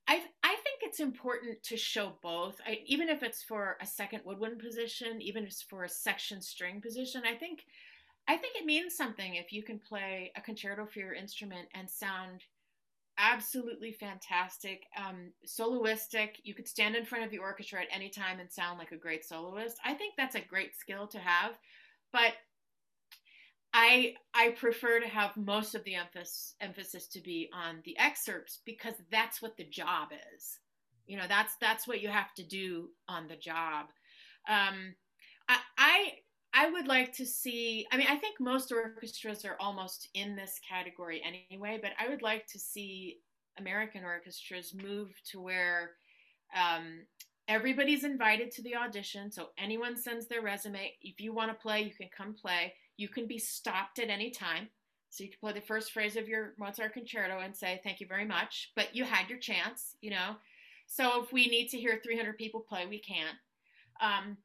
[0.06, 2.60] I I think it's important to show both.
[2.66, 6.40] I, even if it's for a second woodwind position, even if it's for a section
[6.40, 7.64] string position, I think
[8.28, 11.88] I think it means something if you can play a concerto for your instrument and
[11.88, 12.42] sound
[13.18, 14.84] absolutely fantastic.
[14.96, 16.30] Um, soloistic.
[16.42, 18.96] You could stand in front of the orchestra at any time and sound like a
[18.96, 19.78] great soloist.
[19.84, 21.52] I think that's a great skill to have,
[22.12, 22.34] but
[23.72, 28.60] I I prefer to have most of the emphasis emphasis to be on the excerpts
[28.64, 30.58] because that's what the job is.
[31.06, 33.86] You know, that's that's what you have to do on the job.
[34.48, 34.94] Um,
[35.48, 36.12] I, I
[36.54, 40.58] I would like to see, I mean, I think most orchestras are almost in this
[40.66, 43.18] category anyway, but I would like to see
[43.58, 45.90] American orchestras move to where
[46.56, 47.02] um,
[47.48, 49.30] everybody's invited to the audition.
[49.30, 50.92] So anyone sends their resume.
[51.02, 52.72] If you want to play, you can come play.
[52.96, 54.68] You can be stopped at any time.
[55.10, 58.06] So you can play the first phrase of your Mozart concerto and say, thank you
[58.06, 58.72] very much.
[58.74, 60.36] But you had your chance, you know.
[60.86, 63.32] So if we need to hear 300 people play, we can.
[64.00, 64.36] Um,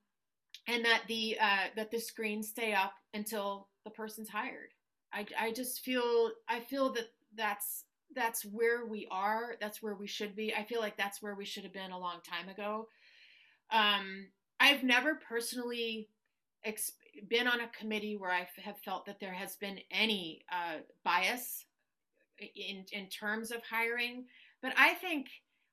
[0.67, 4.69] and that the uh, that the screens stay up until the person's hired.
[5.13, 7.85] I, I just feel I feel that that's
[8.15, 9.55] that's where we are.
[9.59, 10.53] That's where we should be.
[10.53, 12.87] I feel like that's where we should have been a long time ago.
[13.71, 14.27] Um,
[14.59, 16.09] I've never personally
[16.63, 16.91] ex-
[17.29, 21.65] been on a committee where I have felt that there has been any uh, bias
[22.39, 24.25] in in terms of hiring,
[24.61, 25.27] but I think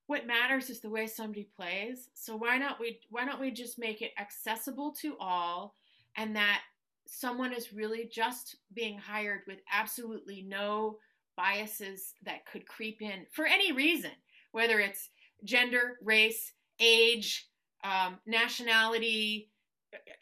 [0.09, 2.09] what matters is the way somebody plays.
[2.15, 5.75] So why not we why don't we just make it accessible to all
[6.17, 6.63] and that
[7.07, 10.97] someone is really just being hired with absolutely no
[11.37, 14.11] biases that could creep in for any reason,
[14.51, 15.11] whether it's
[15.45, 17.47] gender, race, age,
[17.85, 19.51] um, nationality,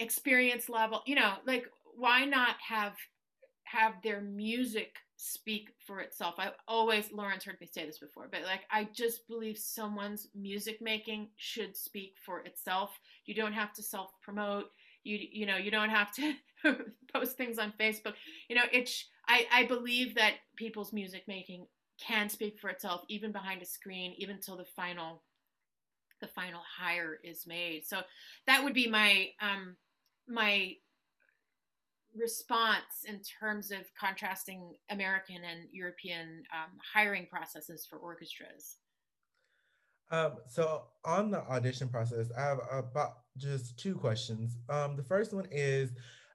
[0.01, 1.65] experience level, you know, like
[1.97, 2.97] why not have
[3.63, 6.35] have their music speak for itself.
[6.39, 10.81] I always Lauren's heard me say this before, but like I just believe someone's music
[10.81, 12.91] making should speak for itself.
[13.25, 14.71] You don't have to self promote.
[15.05, 16.35] You you know you don't have to
[17.13, 18.15] post things on Facebook.
[18.49, 21.67] You know it's I I believe that people's music making
[21.99, 25.23] can speak for itself even behind a screen, even till the final
[26.21, 27.85] the final hire is made.
[27.87, 28.01] So
[28.47, 29.77] that would be my um
[30.29, 30.75] my
[32.21, 38.77] response in terms of contrasting American and European um, hiring processes for orchestras?
[40.11, 44.57] Um, so on the audition process, I have about just two questions.
[44.69, 45.91] Um, the first one is,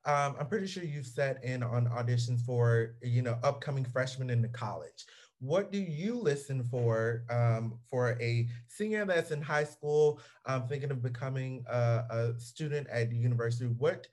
[0.06, 4.50] um, I'm pretty sure you've set in on auditions for you know upcoming freshmen into
[4.50, 5.06] college.
[5.40, 10.92] What do you listen for um, for a senior that's in high school, um, thinking
[10.92, 13.68] of becoming a, a student at the university?
[13.78, 14.08] What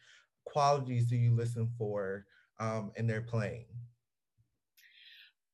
[0.51, 2.25] qualities do you listen for
[2.61, 3.67] um, in their playing?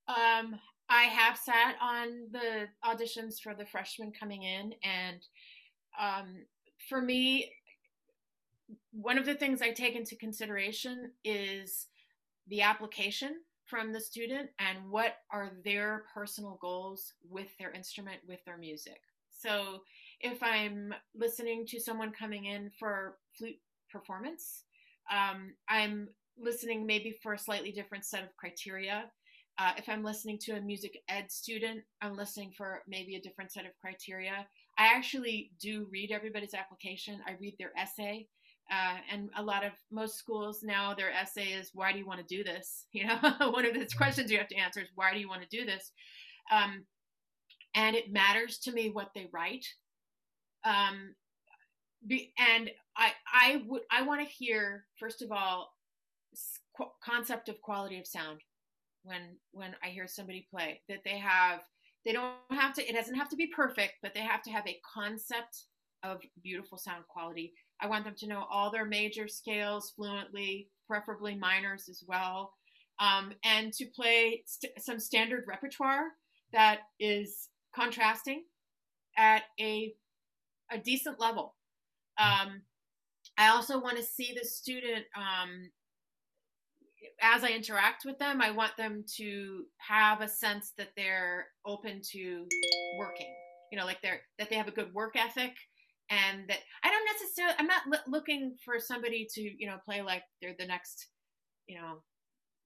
[0.09, 5.21] Um, I have sat on the auditions for the freshmen coming in, and
[5.99, 6.45] um,
[6.89, 7.51] for me,
[8.93, 11.87] one of the things I take into consideration is
[12.49, 13.37] the application
[13.67, 19.01] from the student and what are their personal goals with their instrument, with their music.
[19.31, 19.81] So
[20.21, 23.59] if I'm listening to someone coming in for flute
[23.91, 24.65] performance,
[25.11, 29.05] um, I'm listening maybe for a slightly different set of criteria.
[29.57, 33.53] Uh, if I'm listening to a music ed student, I'm listening for maybe a different
[33.53, 34.47] set of criteria.
[34.77, 37.21] I actually do read everybody's application.
[37.27, 38.27] I read their essay.
[38.71, 42.27] Uh, and a lot of most schools now, their essay is, "Why do you want
[42.27, 43.19] to do this?" You know,
[43.51, 45.65] one of the questions you have to answer is, "Why do you want to do
[45.65, 45.93] this?"
[46.51, 46.87] Um,
[47.75, 49.67] and it matters to me what they write.
[50.65, 51.15] Um,
[52.07, 55.73] be, and I I would I want to hear first of all
[56.77, 58.41] qu- concept of quality of sound
[59.03, 61.61] when when I hear somebody play that they have
[62.05, 64.67] they don't have to it doesn't have to be perfect but they have to have
[64.67, 65.65] a concept
[66.03, 67.55] of beautiful sound quality.
[67.81, 72.53] I want them to know all their major scales fluently, preferably minors as well,
[73.01, 76.09] um, and to play st- some standard repertoire
[76.53, 78.45] that is contrasting
[79.17, 79.95] at a
[80.71, 81.54] a decent level
[82.19, 82.63] um,
[83.37, 85.71] I also want to see the student um,
[87.21, 88.41] as I interact with them.
[88.41, 92.47] I want them to have a sense that they're open to
[92.99, 93.33] working.
[93.73, 95.53] You know, like they're that they have a good work ethic,
[96.11, 97.55] and that I don't necessarily.
[97.59, 101.09] I'm not l- looking for somebody to you know play like they're the next
[101.67, 102.03] you know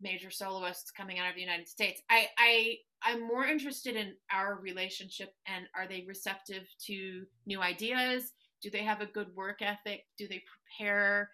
[0.00, 2.02] major soloists coming out of the United States.
[2.10, 8.32] I I I'm more interested in our relationship and are they receptive to new ideas?
[8.62, 10.04] Do they have a good work ethic?
[10.16, 10.42] Do they
[10.78, 11.30] prepare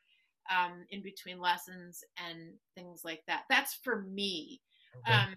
[0.51, 3.43] um, in between lessons and things like that?
[3.49, 4.61] That's for me.
[5.07, 5.16] Okay.
[5.16, 5.35] um,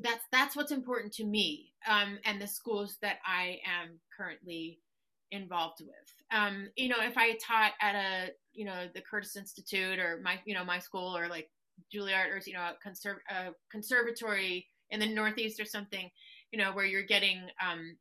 [0.00, 4.78] that's that's what's important to me um, and the schools that i am currently
[5.30, 6.14] involved with.
[6.32, 10.38] Um, you know if i taught at a you know the curtis institute or my
[10.44, 11.50] you know my school or like
[11.94, 16.10] juilliard or you know a, conserv- a conservatory in the northeast or something
[16.50, 17.96] you know where you're getting um,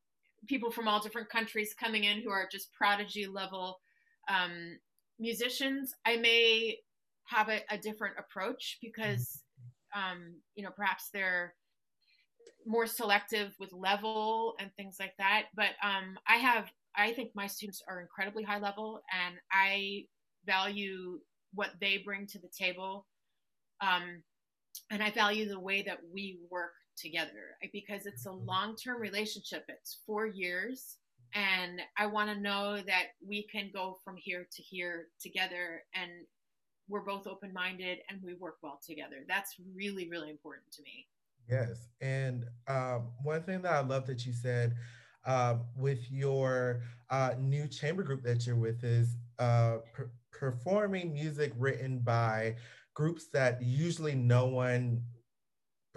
[0.47, 3.77] people from all different countries coming in who are just prodigy level
[4.29, 4.77] um,
[5.19, 6.77] musicians, I may
[7.25, 9.43] have a, a different approach because,
[9.95, 11.53] um, you know, perhaps they're
[12.65, 15.45] more selective with level and things like that.
[15.55, 20.05] But um, I have, I think my students are incredibly high level and I
[20.45, 21.19] value
[21.53, 23.05] what they bring to the table.
[23.81, 24.23] Um,
[24.91, 28.47] and I value the way that we work together because it's a mm-hmm.
[28.47, 29.65] long term relationship.
[29.67, 30.97] It's four years.
[31.33, 36.09] And I want to know that we can go from here to here together and
[36.89, 39.17] we're both open minded and we work well together.
[39.27, 41.07] That's really, really important to me.
[41.49, 41.89] Yes.
[42.01, 44.75] And um, one thing that I love that you said
[45.25, 51.51] uh, with your uh, new chamber group that you're with is uh, per- performing music
[51.57, 52.55] written by
[52.93, 55.01] groups that usually no one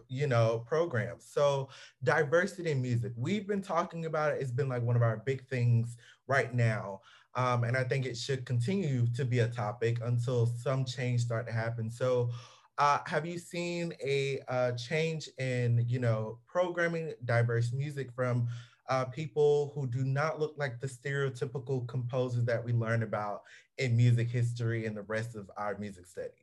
[0.08, 1.24] you know, programs.
[1.24, 1.68] So
[2.02, 4.40] diversity in music, we've been talking about it.
[4.40, 5.96] It's been like one of our big things
[6.26, 7.00] right now.
[7.34, 11.46] Um, and I think it should continue to be a topic until some change start
[11.46, 11.90] to happen.
[11.90, 12.30] So
[12.78, 18.48] uh, have you seen a uh, change in, you know, programming diverse music from
[18.88, 23.42] uh, people who do not look like the stereotypical composers that we learn about
[23.78, 26.39] in music history and the rest of our music studies?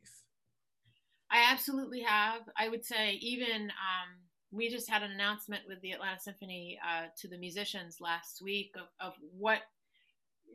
[1.29, 2.41] I absolutely have.
[2.57, 4.09] I would say even um,
[4.51, 8.71] we just had an announcement with the Atlanta Symphony uh, to the musicians last week
[8.75, 9.59] of, of what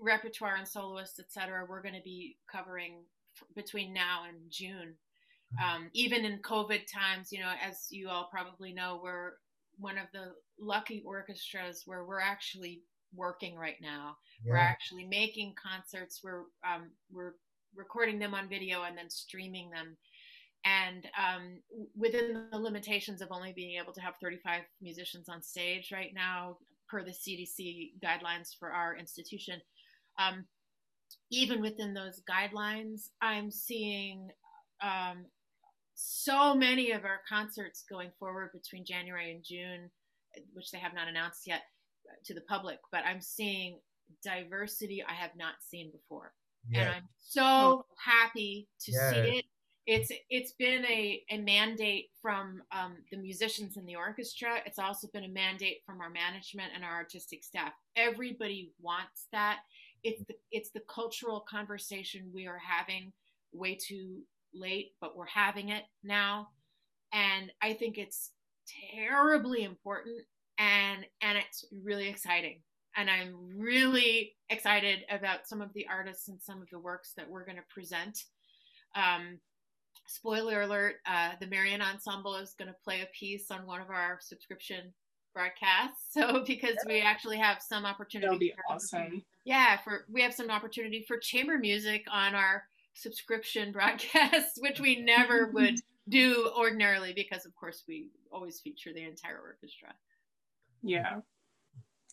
[0.01, 3.05] repertoire and soloists, et cetera, we're going to be covering
[3.37, 4.95] f- between now and June.
[5.63, 9.33] Um, even in COVID times, you know, as you all probably know, we're
[9.77, 12.81] one of the lucky orchestras where we're actually
[13.15, 14.17] working right now.
[14.43, 14.53] Yeah.
[14.53, 16.21] We're actually making concerts.
[16.25, 17.35] We're um, we're
[17.77, 19.99] recording them on video and then streaming them.
[20.65, 21.59] And um,
[21.97, 26.59] within the limitations of only being able to have 35 musicians on stage right now,
[26.89, 29.61] per the CDC guidelines for our institution,
[30.19, 30.45] um,
[31.31, 34.29] even within those guidelines, I'm seeing
[34.83, 35.25] um,
[35.95, 39.91] so many of our concerts going forward between January and June,
[40.53, 41.63] which they have not announced yet
[42.25, 43.79] to the public, but I'm seeing
[44.23, 46.33] diversity I have not seen before.
[46.69, 46.81] Yeah.
[46.81, 49.11] And I'm so happy to yeah.
[49.11, 49.45] see it.
[49.87, 54.59] It's it's been a, a mandate from um, the musicians in the orchestra.
[54.65, 57.73] It's also been a mandate from our management and our artistic staff.
[57.97, 59.61] Everybody wants that.
[60.05, 63.13] It's the, it's the cultural conversation we are having
[63.53, 64.23] way too
[64.55, 66.49] late, but we're having it now.
[67.13, 68.31] And I think it's
[68.95, 70.25] terribly important
[70.59, 72.61] and and it's really exciting.
[72.97, 77.29] And I'm really excited about some of the artists and some of the works that
[77.29, 78.25] we're going to present.
[78.95, 79.39] Um,
[80.07, 83.91] spoiler alert: uh, the Marian Ensemble is going to play a piece on one of
[83.91, 84.93] our subscription
[85.35, 85.99] broadcasts.
[86.13, 89.23] So because we actually have some opportunity, that'll be awesome.
[89.45, 95.01] Yeah, for we have some opportunity for chamber music on our subscription broadcasts, which we
[95.01, 95.77] never would
[96.09, 99.95] do ordinarily because, of course, we always feature the entire orchestra.
[100.83, 101.21] Yeah.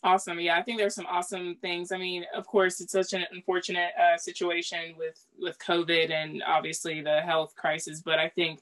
[0.02, 0.40] Awesome.
[0.40, 1.92] Yeah, I think there's some awesome things.
[1.92, 7.02] I mean, of course, it's such an unfortunate uh, situation with with COVID and obviously
[7.02, 8.62] the health crisis, but I think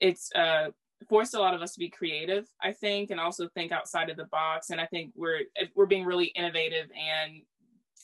[0.00, 0.68] it's uh,
[1.08, 2.46] forced a lot of us to be creative.
[2.62, 4.70] I think, and also think outside of the box.
[4.70, 5.40] And I think we're
[5.74, 7.42] we're being really innovative and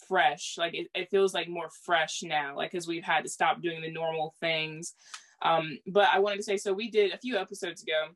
[0.08, 0.56] fresh.
[0.58, 3.80] Like it, it feels like more fresh now, like because we've had to stop doing
[3.80, 4.94] the normal things.
[5.40, 8.08] Um, but I wanted to say, so we did a few episodes ago.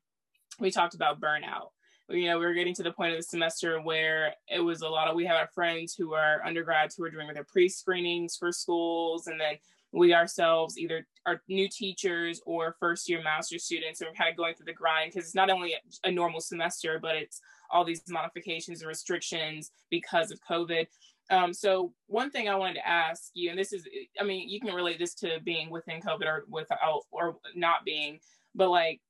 [0.59, 1.71] We talked about burnout.
[2.09, 4.89] You know, we were getting to the point of the semester where it was a
[4.89, 5.17] lot of.
[5.17, 9.41] We have our friends who are undergrads who are doing their pre-screenings for schools, and
[9.41, 9.57] then
[9.93, 14.37] we ourselves either are new teachers or first year master students and we're kind of
[14.37, 17.41] going through the grind because it's not only a normal semester but it's
[17.71, 20.87] all these modifications and restrictions because of covid
[21.31, 23.87] um, so one thing I wanted to ask you, and this is,
[24.21, 28.21] I mean, you can relate this to being within COVID or without or not being,
[28.55, 29.01] but like,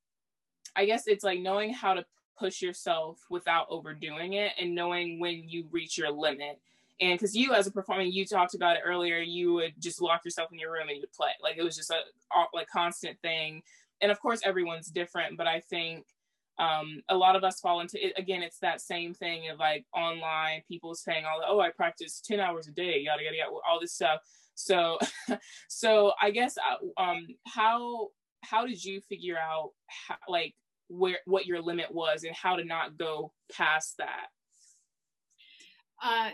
[0.74, 2.04] I guess it's like knowing how to
[2.38, 6.60] push yourself without overdoing it and knowing when you reach your limit.
[7.00, 10.24] And because you, as a performer, you talked about it earlier, you would just lock
[10.24, 11.30] yourself in your room and you would play.
[11.42, 12.00] Like it was just a
[12.54, 13.62] like constant thing.
[14.00, 16.06] And of course, everyone's different, but I think
[16.58, 19.84] um, a lot of us fall into it again it's that same thing of like
[19.92, 23.78] online people saying all oh i practice 10 hours a day yada yada yada all
[23.78, 24.20] this stuff
[24.54, 24.98] so
[25.68, 28.08] so i guess uh, um how
[28.42, 30.54] how did you figure out how, like
[30.88, 34.26] where what your limit was and how to not go past that
[36.02, 36.30] uh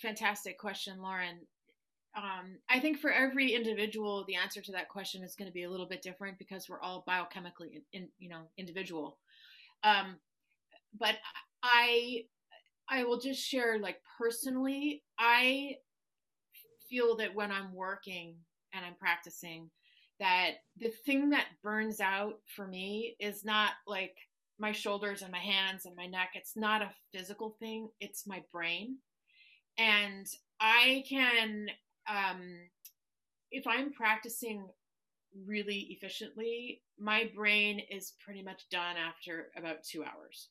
[0.00, 1.38] fantastic question lauren
[2.16, 5.64] um, I think for every individual, the answer to that question is going to be
[5.64, 9.18] a little bit different because we're all biochemically, in, in, you know, individual.
[9.82, 10.16] Um,
[10.98, 11.16] but
[11.62, 12.24] I
[12.88, 15.76] I will just share like personally, I
[16.88, 18.36] feel that when I'm working
[18.72, 19.70] and I'm practicing,
[20.20, 24.16] that the thing that burns out for me is not like
[24.58, 26.30] my shoulders and my hands and my neck.
[26.34, 28.98] It's not a physical thing, it's my brain.
[29.76, 30.26] And
[30.60, 31.68] I can,
[32.08, 32.42] um,
[33.50, 34.68] if I'm practicing
[35.46, 40.48] really efficiently, my brain is pretty much done after about two hours.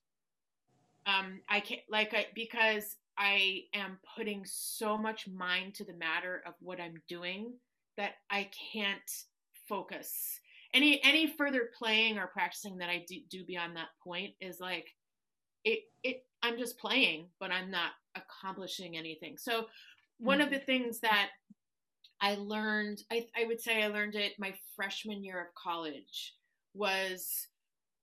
[1.06, 6.42] Um, I can't like I because I am putting so much mind to the matter
[6.46, 7.54] of what I'm doing
[7.98, 9.12] that I can't
[9.74, 10.40] focus.
[10.74, 14.88] Any any further playing or practicing that I do, do beyond that point is like
[15.64, 19.38] it it I'm just playing, but I'm not accomplishing anything.
[19.38, 19.66] So
[20.20, 20.48] one mm-hmm.
[20.48, 21.30] of the things that
[22.22, 26.34] I learned, I, I would say I learned it my freshman year of college
[26.74, 27.48] was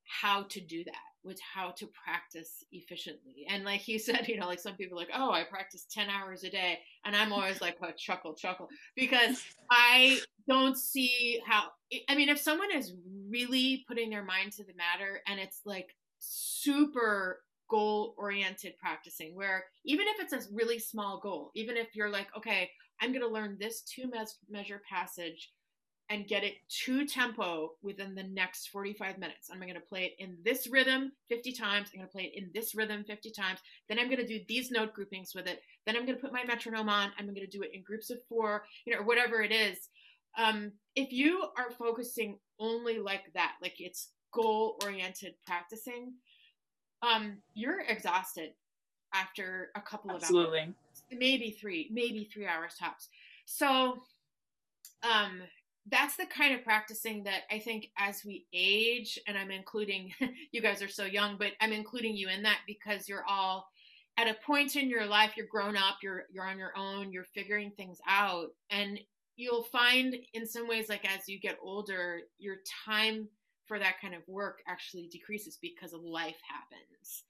[0.04, 4.46] how to do that was how to practice efficiently and like he said you know
[4.46, 7.60] like some people are like oh i practice 10 hours a day and i'm always
[7.60, 10.18] like oh, chuckle chuckle because i
[10.50, 11.68] don't see how
[12.08, 12.94] I mean, if someone is
[13.28, 19.64] really putting their mind to the matter and it's like super goal oriented practicing, where
[19.84, 22.70] even if it's a really small goal, even if you're like, okay,
[23.00, 24.10] I'm going to learn this two
[24.48, 25.52] measure passage
[26.10, 29.48] and get it to tempo within the next 45 minutes.
[29.50, 31.90] I'm going to play it in this rhythm 50 times.
[31.92, 33.60] I'm going to play it in this rhythm 50 times.
[33.88, 35.62] Then I'm going to do these note groupings with it.
[35.86, 37.12] Then I'm going to put my metronome on.
[37.16, 39.88] I'm going to do it in groups of four, you know, or whatever it is.
[40.38, 46.14] Um, if you are focusing only like that, like it's goal oriented practicing,
[47.02, 48.50] um, you're exhausted
[49.14, 50.60] after a couple Absolutely.
[50.60, 50.74] of hours,
[51.10, 53.08] maybe three, maybe three hours tops.
[53.46, 54.02] So,
[55.02, 55.42] um,
[55.86, 60.12] that's the kind of practicing that I think as we age, and I'm including
[60.52, 63.68] you guys are so young, but I'm including you in that because you're all
[64.18, 67.24] at a point in your life, you're grown up, you're you're on your own, you're
[67.24, 69.00] figuring things out, and
[69.40, 73.28] you'll find in some ways, like as you get older, your time
[73.66, 77.24] for that kind of work actually decreases because life happens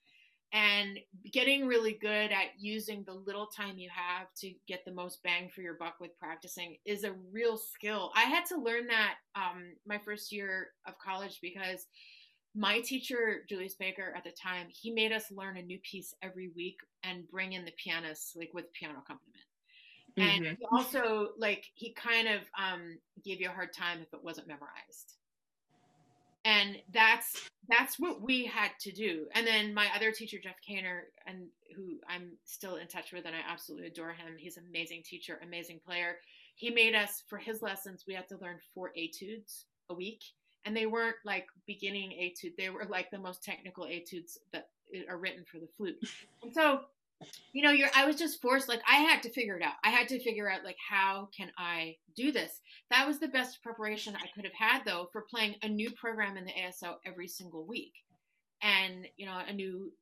[0.52, 0.98] and
[1.32, 5.48] getting really good at using the little time you have to get the most bang
[5.48, 8.11] for your buck with practicing is a real skill.
[8.16, 11.86] I had to learn that um, my first year of college because
[12.56, 16.50] my teacher, Julius Baker, at the time, he made us learn a new piece every
[16.56, 19.44] week and bring in the pianists like with piano accompaniment.
[20.18, 20.44] Mm-hmm.
[20.44, 24.48] And also, like, he kind of um, gave you a hard time if it wasn't
[24.48, 25.16] memorized.
[26.44, 29.26] And that's that's what we had to do.
[29.34, 31.46] And then my other teacher jeff khaner and
[31.76, 35.38] who i'm still in touch with and i absolutely adore him he's an amazing teacher
[35.42, 36.16] amazing player.
[36.56, 40.22] He made us for his lessons we had to learn four etudes a week.
[40.64, 44.68] And they weren't like beginning etude they were like the most technical etudes that
[45.08, 45.98] are written for the flute.
[46.42, 46.80] And so
[47.53, 49.75] you know you're i was just forced like i had to figure it out.
[49.85, 52.61] I had to figure out like how can i do this?
[52.91, 56.37] That was the best preparation i could have had though for playing a new program
[56.37, 57.93] in the aso every single week.
[58.62, 59.93] And you know a new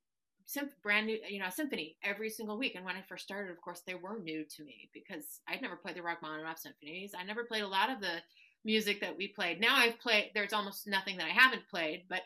[0.82, 2.74] brand new you know symphony every single week.
[2.74, 5.76] And when i first started of course they were new to me because i'd never
[5.76, 7.12] played the rachmaninoff symphonies.
[7.18, 8.22] I never played a lot of the
[8.64, 9.60] music that we played.
[9.60, 12.20] Now i've played there's almost nothing that i haven't played but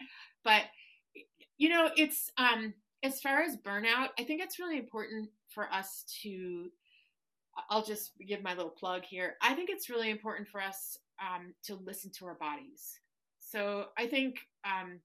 [0.44, 0.62] but
[1.58, 6.04] you know it's um as far as burnout, I think it's really important for us
[6.22, 6.70] to.
[7.68, 9.36] I'll just give my little plug here.
[9.42, 12.98] I think it's really important for us um, to listen to our bodies.
[13.40, 15.00] So I think um,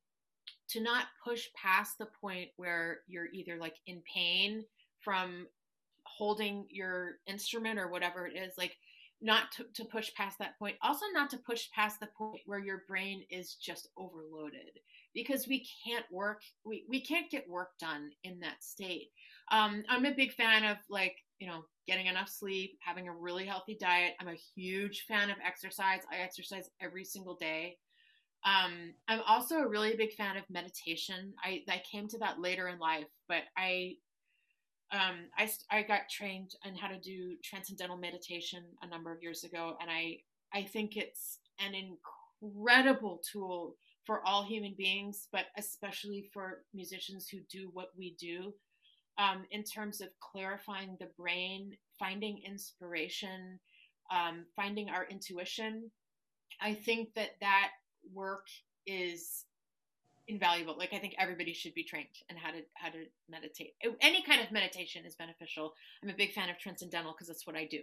[0.70, 4.64] to not push past the point where you're either like in pain
[5.02, 5.48] from
[6.04, 8.78] holding your instrument or whatever it is, like
[9.22, 10.78] not to, to push past that point.
[10.82, 14.80] Also, not to push past the point where your brain is just overloaded
[15.18, 19.10] because we can't work we, we can't get work done in that state.
[19.52, 23.46] Um, i'm a big fan of like you know getting enough sleep having a really
[23.46, 24.14] healthy diet.
[24.22, 26.02] I'm a huge fan of exercise.
[26.12, 27.78] I exercise every single day.
[28.46, 31.34] Um, i'm also a really big fan of meditation.
[31.44, 33.96] I, I came to that later in life but i
[34.90, 39.44] um, I, I got trained on how to do transcendental meditation a number of years
[39.44, 40.20] ago and i
[40.54, 43.76] i think it's an incredible tool
[44.08, 48.54] for all human beings, but especially for musicians who do what we do,
[49.20, 53.60] um, in terms of clarifying the brain, finding inspiration,
[54.10, 55.92] um, finding our intuition.
[56.62, 57.72] I think that that
[58.14, 58.48] work
[58.86, 59.44] is
[60.30, 60.78] invaluable.
[60.78, 63.74] Like I think everybody should be trained in how to how to meditate.
[64.02, 65.74] Any kind of meditation is beneficial.
[66.02, 67.82] I'm a big fan of transcendental because that's what I do.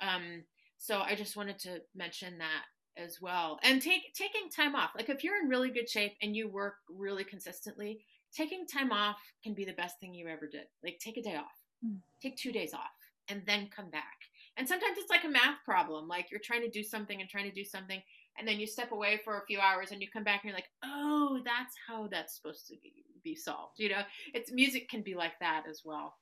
[0.00, 0.44] Um,
[0.78, 2.64] so I just wanted to mention that
[2.96, 6.34] as well and take taking time off like if you're in really good shape and
[6.34, 8.00] you work really consistently
[8.34, 11.36] taking time off can be the best thing you ever did like take a day
[11.36, 11.96] off mm.
[12.22, 12.90] take two days off
[13.28, 14.16] and then come back
[14.56, 17.48] and sometimes it's like a math problem like you're trying to do something and trying
[17.48, 18.00] to do something
[18.38, 20.56] and then you step away for a few hours and you come back and you're
[20.56, 22.92] like oh that's how that's supposed to be,
[23.22, 24.02] be solved you know
[24.34, 26.16] it's music can be like that as well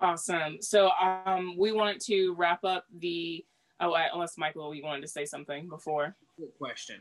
[0.00, 3.44] awesome so um we want to wrap up the
[3.80, 6.16] Oh, I, unless Michael, you wanted to say something before.
[6.38, 7.00] Good question.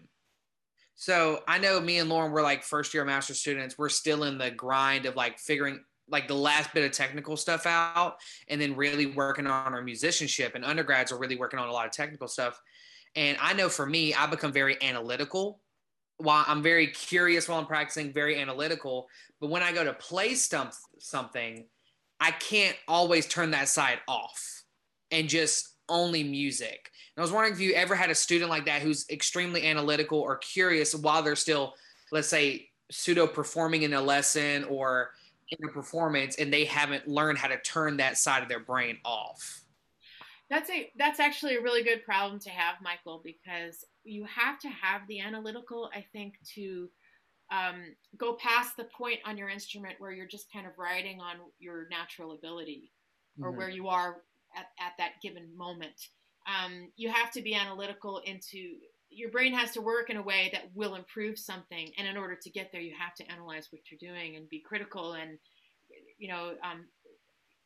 [0.95, 3.77] So I know me and Lauren were like first year master students.
[3.77, 7.65] We're still in the grind of like figuring like the last bit of technical stuff
[7.65, 8.17] out
[8.47, 11.85] and then really working on our musicianship and undergrads are really working on a lot
[11.85, 12.59] of technical stuff.
[13.15, 15.59] And I know for me, I become very analytical
[16.17, 19.07] while I'm very curious while I'm practicing, very analytical.
[19.39, 21.65] But when I go to play stump something,
[22.19, 24.63] I can't always turn that side off
[25.11, 26.91] and just only music.
[27.15, 30.19] And I was wondering if you ever had a student like that who's extremely analytical
[30.19, 31.75] or curious while they're still,
[32.11, 35.11] let's say, pseudo performing in a lesson or
[35.49, 38.97] in a performance and they haven't learned how to turn that side of their brain
[39.05, 39.61] off.
[40.49, 44.69] That's a that's actually a really good problem to have, Michael, because you have to
[44.69, 46.89] have the analytical, I think, to
[47.51, 51.35] um, go past the point on your instrument where you're just kind of riding on
[51.59, 52.93] your natural ability
[53.41, 53.57] or Mhm.
[53.57, 54.23] where you are
[54.57, 56.09] at, at that given moment.
[56.47, 58.77] Um, you have to be analytical into
[59.09, 61.91] your brain has to work in a way that will improve something.
[61.97, 64.59] And in order to get there, you have to analyze what you're doing and be
[64.59, 65.13] critical.
[65.13, 65.39] And,
[66.17, 66.87] you know, um,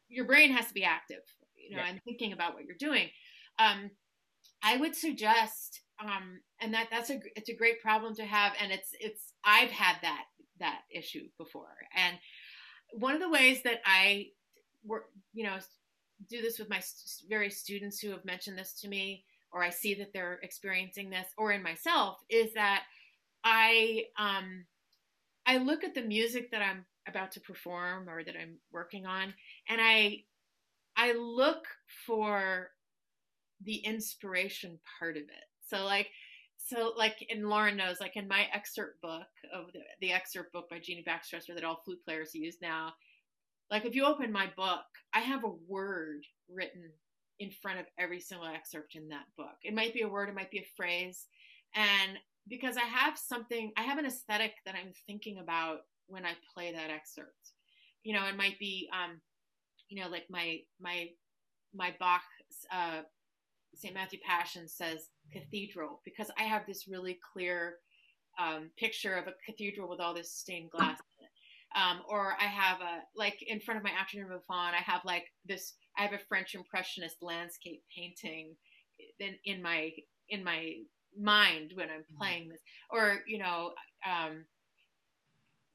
[0.08, 1.24] your brain has to be active,
[1.56, 1.90] you know, Yeah.
[1.90, 3.10] and thinking about what you're doing.
[3.58, 3.92] Um,
[4.62, 8.72] I would suggest, um, and that that's a it's a great problem to have, and
[8.72, 10.26] it's it's I've had that
[10.60, 12.20] that issue before, and
[12.94, 14.28] one of the ways that I
[14.84, 15.58] work, you know,
[16.30, 16.82] do this with my
[17.30, 21.28] various students who have mentioned this to me, or I see that they're experiencing this,
[21.38, 22.84] or in myself, is that
[23.44, 24.66] I um,
[25.46, 29.34] I look at the music that I'm about to perform or that I'm working on,
[29.68, 30.24] and I
[30.96, 31.66] I look
[32.06, 32.70] for
[33.64, 35.46] the inspiration part of it.
[35.68, 36.10] So like
[36.58, 40.70] so like and Lauren knows like in my excerpt book of the, the excerpt book
[40.70, 42.94] by Jeannie Baxtresser that all flute players use now,
[43.72, 46.92] like if you open my book, I have a word written
[47.40, 49.56] in front of every single excerpt in that book.
[49.64, 51.26] It might be a word, it might be a phrase,
[51.74, 52.18] and
[52.48, 56.72] because I have something, I have an aesthetic that I'm thinking about when I play
[56.74, 57.54] that excerpt.
[58.04, 59.22] You know, it might be, um,
[59.90, 61.08] you know, like my my
[61.74, 62.24] my Bach
[62.74, 63.02] uh,
[63.76, 63.94] St.
[63.94, 67.76] Matthew Passion says cathedral because I have this really clear
[68.40, 71.00] um, picture of a cathedral with all this stained glass.
[71.82, 75.26] Um, or I have a like in front of my afternoon faun, I have like
[75.46, 75.74] this.
[75.98, 78.56] I have a French impressionist landscape painting
[79.20, 79.92] in, in my
[80.30, 80.74] in my
[81.20, 82.62] mind when I'm playing this.
[82.92, 83.72] Or you know,
[84.06, 84.46] um,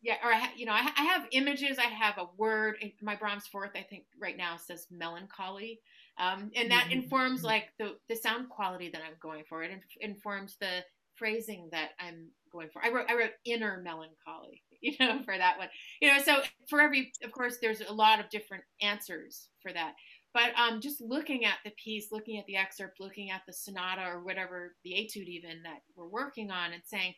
[0.02, 0.16] yeah.
[0.24, 1.78] Or I ha- you know, I, ha- I have images.
[1.78, 2.76] I have a word.
[3.02, 5.80] My Brahms fourth, I think, right now says melancholy
[6.18, 7.02] um, and that Mhm.
[7.02, 9.62] informs like the the sound quality that I'm going for.
[9.62, 10.84] It inf- informs the
[11.16, 12.84] phrasing that I'm going for.
[12.84, 15.68] I wrote I wrote inner melancholy, you know, for that one.
[16.00, 19.94] You know, so for every, of course, there's a lot of different answers for that.
[20.34, 24.02] But um, just looking at the piece, looking at the excerpt, looking at the sonata
[24.02, 27.14] or whatever the etude even that we're working on, and saying,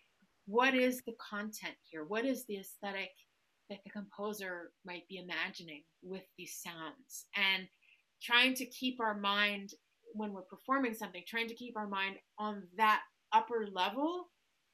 [0.47, 2.05] what is the content here?
[2.05, 3.11] What is the aesthetic
[3.69, 7.27] that the composer might be imagining with these sounds?
[7.35, 7.67] And
[8.23, 9.75] trying to keep our mind
[10.15, 13.01] when we're performing something trying to keep our mind on that
[13.33, 14.29] upper level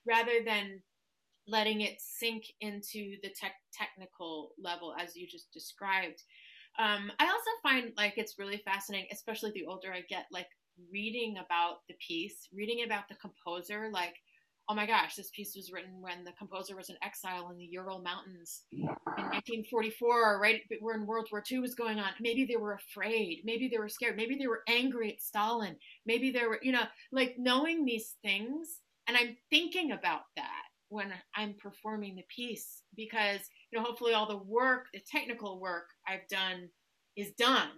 [0.06, 0.80] rather than
[1.46, 6.22] letting it sink into the tech technical level as you just described.
[6.76, 10.48] Um, i also find like it's really fascinating especially the older i get like
[10.92, 14.16] reading about the piece reading about the composer like
[14.68, 17.64] oh my gosh this piece was written when the composer was in exile in the
[17.70, 22.10] ural mountains in 1944 right when world war ii was going on.
[22.20, 23.42] Maybe they were afraid.
[23.44, 24.16] Maybe they were scared.
[24.16, 25.76] Maybe they were angry at stalin.
[26.06, 30.64] Maybe they were you know like knowing these things and i'm thinking about that
[30.94, 33.40] when i'm performing the piece because
[33.70, 36.68] you know hopefully all the work the technical work i've done
[37.16, 37.70] is done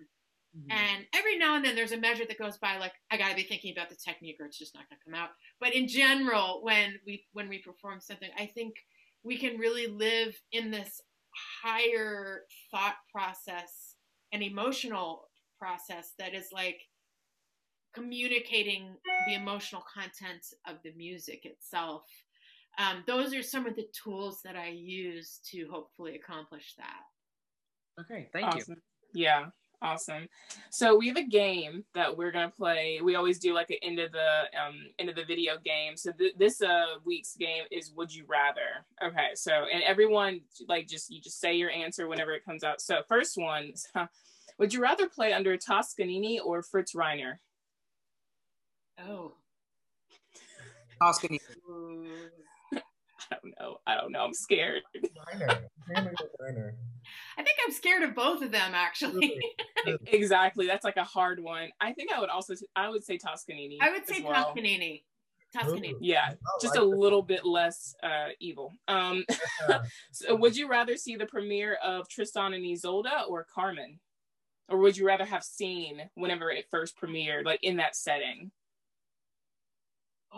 [0.56, 0.72] Mhm.
[0.72, 3.36] and every now and then there's a measure that goes by like i got to
[3.36, 5.86] be thinking about the technique or it's just not going to come out but in
[5.88, 8.74] general when we when we perform something i think
[9.22, 11.00] we can really live in this
[11.62, 13.96] higher thought process
[14.32, 16.80] and emotional process that is like
[17.94, 18.94] communicating
[19.26, 22.04] the emotional content of the music itself
[22.78, 27.02] um, those are some of the tools that i use to hopefully accomplish that
[28.00, 28.76] Okay, thank you.
[29.14, 29.46] Yeah,
[29.80, 30.28] awesome.
[30.70, 33.00] So we have a game that we're gonna play.
[33.02, 35.96] We always do like an end of the um end of the video game.
[35.96, 38.84] So th- this uh week's game is Would You Rather?
[39.02, 42.82] Okay, so and everyone like just you just say your answer whenever it comes out.
[42.82, 43.72] So first one,
[44.58, 47.38] would you rather play under Toscanini or Fritz Reiner?
[49.00, 49.32] oh
[51.00, 51.38] Toscany.
[53.32, 53.76] I don't know.
[53.86, 54.20] I don't know.
[54.24, 54.82] I'm scared.
[55.32, 55.48] Minor.
[55.94, 56.72] Hammer the
[57.38, 59.38] i think i'm scared of both of them actually
[60.06, 60.66] exactly.
[60.66, 61.68] That's like a hard one.
[61.80, 63.78] I think I would also I would say Toscanini.
[63.80, 64.46] i would say well.
[64.46, 65.04] toscanini
[65.54, 65.98] toscanini Ooh.
[66.00, 66.96] Yeah, just like a that.
[66.96, 68.72] little bit less uh, evil.
[68.88, 69.24] Um,
[69.68, 69.82] Yeah.
[70.12, 74.00] so would you rather see the premiere of Tristan and Isolde or Carmen,
[74.68, 78.50] or would you rather have seen whenever it first premiered, like in that setting?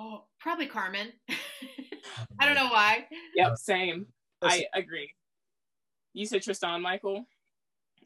[0.00, 1.08] Oh probably carmen
[2.38, 3.04] i don't know why
[3.38, 4.06] Yep, same.
[4.42, 5.12] I agree.
[6.12, 7.24] You said Tristan, Michael.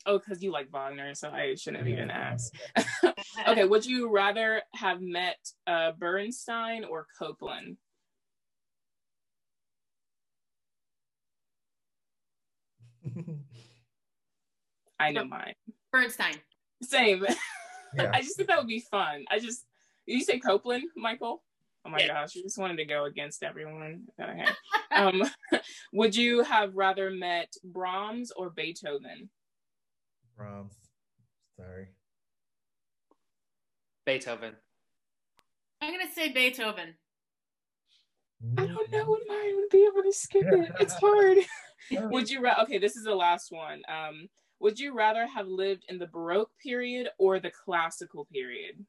[0.05, 2.55] Oh, because you like Wagner, so I shouldn't have even asked.
[3.49, 7.79] okay, would you rather have met uh, Bernstein or Copland?
[15.01, 15.55] I know mine.
[15.91, 16.35] bernstein
[16.83, 17.25] Same.
[17.95, 18.11] yeah.
[18.13, 19.25] I just think that would be fun.
[19.31, 19.65] I just
[20.07, 21.43] you say Copland, Michael?
[21.85, 22.09] Oh my yeah.
[22.09, 24.05] gosh, you just wanted to go against everyone.
[24.21, 24.45] Okay.
[24.95, 25.23] um,
[25.93, 29.29] would you have rather met Brahms or Beethoven?
[30.37, 30.75] Brahms.
[31.57, 31.89] Sorry.
[34.07, 34.55] Beethoven.
[35.81, 36.95] I'm gonna say Beethoven.
[38.59, 40.73] I don't know if I would be able to skip it.
[40.81, 41.39] It's hard.
[42.11, 42.63] would you rather?
[42.63, 43.83] Okay, this is the last one.
[43.89, 44.29] Um,
[44.61, 48.85] would you rather have lived in the Baroque period or the Classical period?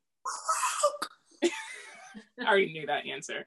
[2.40, 3.46] I already knew that answer.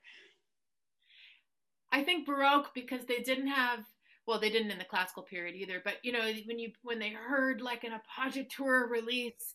[1.92, 3.80] I think Baroque because they didn't have
[4.26, 7.10] well, they didn't in the classical period either, but you know, when you when they
[7.10, 9.54] heard like an appoggiatura release,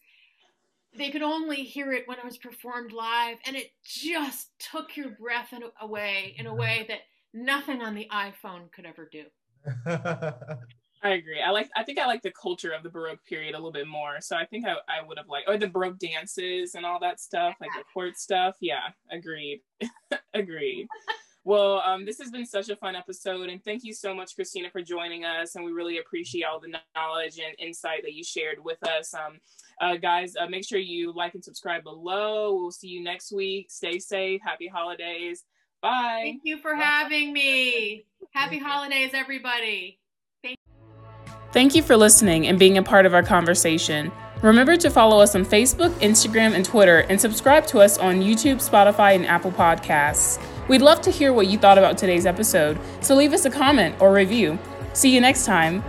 [0.98, 5.10] they could only hear it when it was performed live and it just took your
[5.10, 7.00] breath away in a way that
[7.34, 9.26] nothing on the iPhone could ever do.
[11.04, 11.42] I agree.
[11.42, 11.70] I like.
[11.76, 14.22] I think I like the culture of the Baroque period a little bit more.
[14.22, 17.20] So I think I, I would have liked, or the Baroque dances and all that
[17.20, 18.56] stuff, like the court stuff.
[18.62, 19.62] Yeah, agreed.
[20.34, 20.88] agreed.
[21.44, 24.70] Well, um, this has been such a fun episode, and thank you so much, Christina,
[24.70, 25.56] for joining us.
[25.56, 29.12] And we really appreciate all the knowledge and insight that you shared with us.
[29.16, 29.40] Um,
[29.82, 32.56] uh, guys, uh, make sure you like and subscribe below.
[32.56, 33.72] We'll see you next week.
[33.72, 34.42] Stay safe.
[34.44, 35.44] Happy holidays.
[35.82, 36.22] Bye.
[36.26, 38.06] Thank you for having me.
[38.36, 40.01] Happy holidays, everybody.
[41.52, 44.12] Thank you for listening and being a part of our conversation.
[44.42, 48.58] Remember to follow us on Facebook, Instagram, and Twitter, and subscribe to us on YouTube,
[48.58, 50.42] Spotify, and Apple Podcasts.
[50.68, 53.96] We'd love to hear what you thought about today's episode, so leave us a comment
[54.00, 54.58] or review.
[54.94, 55.84] See you next time.